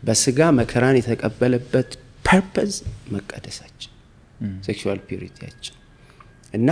በስጋ 0.02 0.40
መከራን 0.58 0.96
የተቀበለበት 0.98 1.90
purpose 2.24 2.72
መቀደሳችን 3.14 3.92
sexual 4.66 5.00
purity 5.08 5.39
ያችን 5.39 5.76
እና 6.54 6.68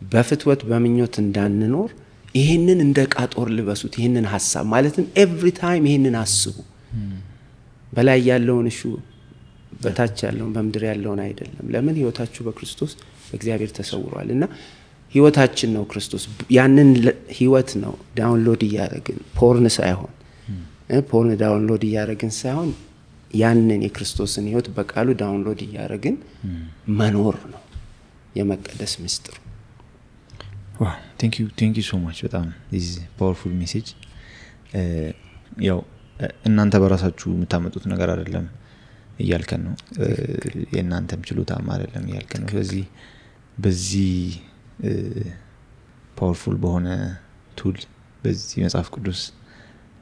በፍትወት 0.00 0.60
በምኞት 0.68 1.14
እንዳንኖር 1.22 1.90
ይህንን 2.38 2.78
እንደ 2.84 2.98
ዕቃ 3.06 3.18
ጦር 3.34 3.48
ልበሱት። 3.56 3.94
ይህንን 4.00 4.26
ሀሳብ 4.32 4.64
ማለትም 4.72 5.06
every 5.22 5.48
time 5.58 5.84
ይህንን 5.90 6.16
አስቡ። 6.22 6.56
በላይ 7.92 8.18
ያለውን 8.28 8.66
እሹ 8.70 8.80
በታች 9.82 10.18
ያለውን 10.26 10.52
በምድር 10.54 10.82
ያለውን 10.88 11.20
አይደለም። 11.24 11.66
ለምን 11.74 11.96
ህይወታችሁ 11.98 12.42
በክርስቶስ 12.46 12.92
በእግዚአብሔር 13.26 13.70
ተሰውሯል 13.76 14.28
እና 14.34 14.44
ህይወታችን 15.12 15.70
ነው 15.76 15.84
ክርስቶስ። 15.90 16.22
ያንን 16.56 16.88
ህይወት 17.38 17.70
ነው 17.82 17.94
download 18.18 18.62
እያደረግን 18.66 19.18
porn 19.38 19.66
ሳይሆን 19.76 20.12
porn 21.08 21.32
download 21.40 21.82
እያደረግን 21.88 22.32
ሳይሆን 22.38 22.70
ያንን 23.34 23.80
የክርስቶስን 23.86 24.44
ህይወት 24.50 24.68
በቃሉ 24.76 25.08
download 25.20 25.60
እያደረግን 25.66 26.14
መኖር 26.98 27.36
ነው 27.52 27.62
የመቀደስ 28.34 28.92
ምስጢሩ። 29.02 29.36
thank 31.20 31.34
you 31.78 31.84
so 31.86 31.98
much 32.02 32.18
በጣም 32.26 32.46
powerful 33.18 33.52
message። 33.60 33.88
ያው 35.66 35.78
እናንተ 36.48 36.74
በራሳችሁ 36.82 37.28
የምታመጡት 37.34 37.84
ነገር 37.92 38.08
አይደለም 38.14 38.46
እያልከን 39.18 39.62
ነው፣ 39.66 39.74
የእናንተም 40.74 41.20
ችሎታም 41.28 41.66
አይደለም 41.74 42.04
እያልከን 42.10 42.42
ነው። 42.44 42.50
ስለዚህ 42.52 42.84
በዚህ 43.58 44.12
powerful 46.18 46.56
በሆነ 46.62 46.88
tool 47.56 47.76
በዚህ 48.22 48.58
መጽሐፍ 48.66 48.88
ቅዱስ 48.94 49.20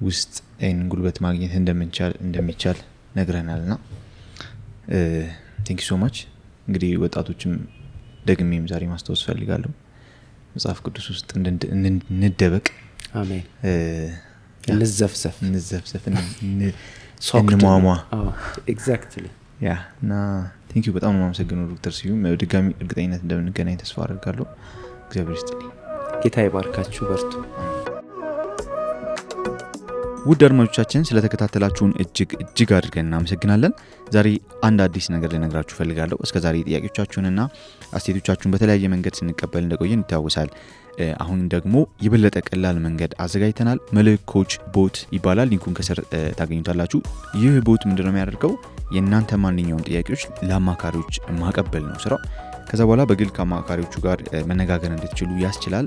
ውስጥ 0.00 0.32
ይህንን 0.62 0.86
ጉልበት 0.92 1.18
ማግኘት 1.26 1.52
እንደሚቻል 2.22 2.78
ነግረናል 3.16 3.62
ና 3.70 3.74
thank 5.66 5.80
so 5.86 5.96
much 6.02 6.16
እንግዲህ 6.66 6.90
ወጣቶችም 7.04 7.52
ደግሜም 8.26 8.64
ዛሬ 8.72 8.84
ማስታወስ 8.92 9.20
ፈልጋለሁ 9.26 9.70
መጽሐፍ 10.56 10.78
ቅዱስ 10.84 11.06
ውስጥ 11.12 11.28
እንድ- 11.38 11.68
እንድ- 11.76 12.04
እንደበቅ 12.18 12.66
አሜን። 13.14 13.44
እ፣ 13.64 13.72
እንዘፍዘፍ። 14.68 15.36
እንዘፍዘፍ 15.44 16.04
እንሟሟ። 17.54 17.86
yeah 19.62 19.70
እና 20.02 20.12
thank 20.70 20.84
you 20.84 20.92
በጣም 20.96 21.12
ነው 21.12 21.20
የማመሰግነው 21.20 21.66
ዶክተር 21.70 21.92
ስዩም። 21.96 22.22
ድጋሚ 22.40 22.66
እርግጠኝነት 22.80 23.22
እንደምንገናኝ 23.24 23.76
ተስፋ 23.82 23.96
አደርጋለሁ። 24.04 24.46
እግዚአብሔር 25.06 25.36
ይስጥልኝ። 25.38 25.70
ጌታ 26.22 26.36
ይባርካችሁ 26.46 27.02
በርቱ 27.10 27.32
ውድ 30.26 30.40
አድማጮቻችን 30.46 31.04
ስለተከታተላችሁን 31.08 31.92
እጅግ 32.02 32.30
እጅግ 32.36 32.70
አድርገን 32.76 33.06
እናመሰግናለን። 33.06 33.72
ዛሬ 34.14 34.28
አንድ 34.64 34.80
አዲስ 34.84 35.06
ነገር 35.14 35.30
ልነግራችሁ 35.34 35.74
ፈልጋለሁ 35.78 36.16
እስከ 36.24 36.40
ዛሬ 36.44 36.56
ጥያቄዎቻችሁንና 36.68 37.40
አስተያየቶቻችሁን 37.96 38.52
በተለያየ 38.54 38.88
መንገድ 38.94 39.14
ስንቀበል 39.18 39.62
እንደቆየን 39.64 40.02
ይታወሳል። 40.04 40.50
አሁን 41.22 41.40
ደግሞ 41.54 41.74
የበለጠ 42.04 42.36
ቀላል 42.48 42.76
መንገድ 42.86 43.12
አዘጋጅተናል። 43.24 43.78
coach 44.32 44.52
bot 44.74 44.98
ይባላል። 45.16 45.50
link 45.52 45.64
ኡን 45.64 45.76
ከስር 45.78 46.00
ታገኙታላችሁ። 46.38 47.00
ይህ 47.40 47.58
bot 47.66 47.84
ምንድነው 47.88 48.12
የሚያደርገው? 48.12 48.54
የእናንተ 48.94 49.38
ማንኛውም 49.44 49.84
ጥያቄዎች 49.88 50.24
ለአማካሪዎች 50.48 51.14
ማቀበል 51.40 51.84
ነው 51.88 52.00
ስራው። 52.04 52.20
ከዛ 52.68 52.80
በኋላ 52.84 53.02
በግል 53.10 53.30
ከአማካሪዎቹ 53.36 53.94
ጋር 54.06 54.18
መነጋገር 54.50 54.90
እንድትችሉ 54.92 55.30
ያስችላል 55.44 55.86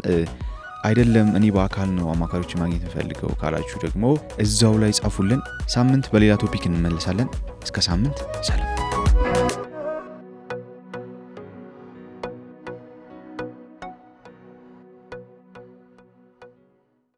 አይደለም 0.84 1.30
እኔ 1.38 1.46
በአካል 1.56 1.90
ነው 1.98 2.08
አማካሪዎች 2.14 2.54
ማግኘት 2.60 2.84
እንፈልገው 2.86 3.32
ካላችሁ 3.42 3.80
ደግሞ 3.86 4.04
እዛው 4.44 4.76
ላይ 4.84 4.94
ጻፉልን። 5.00 5.42
ሳምንት 5.70 6.08
በሌላ 6.14 6.36
topic 6.44 6.66
እንመለሳለን። 6.70 7.30
እስከ 7.64 7.80
ሳምንት 7.88 8.20
ሰላም 8.50 8.70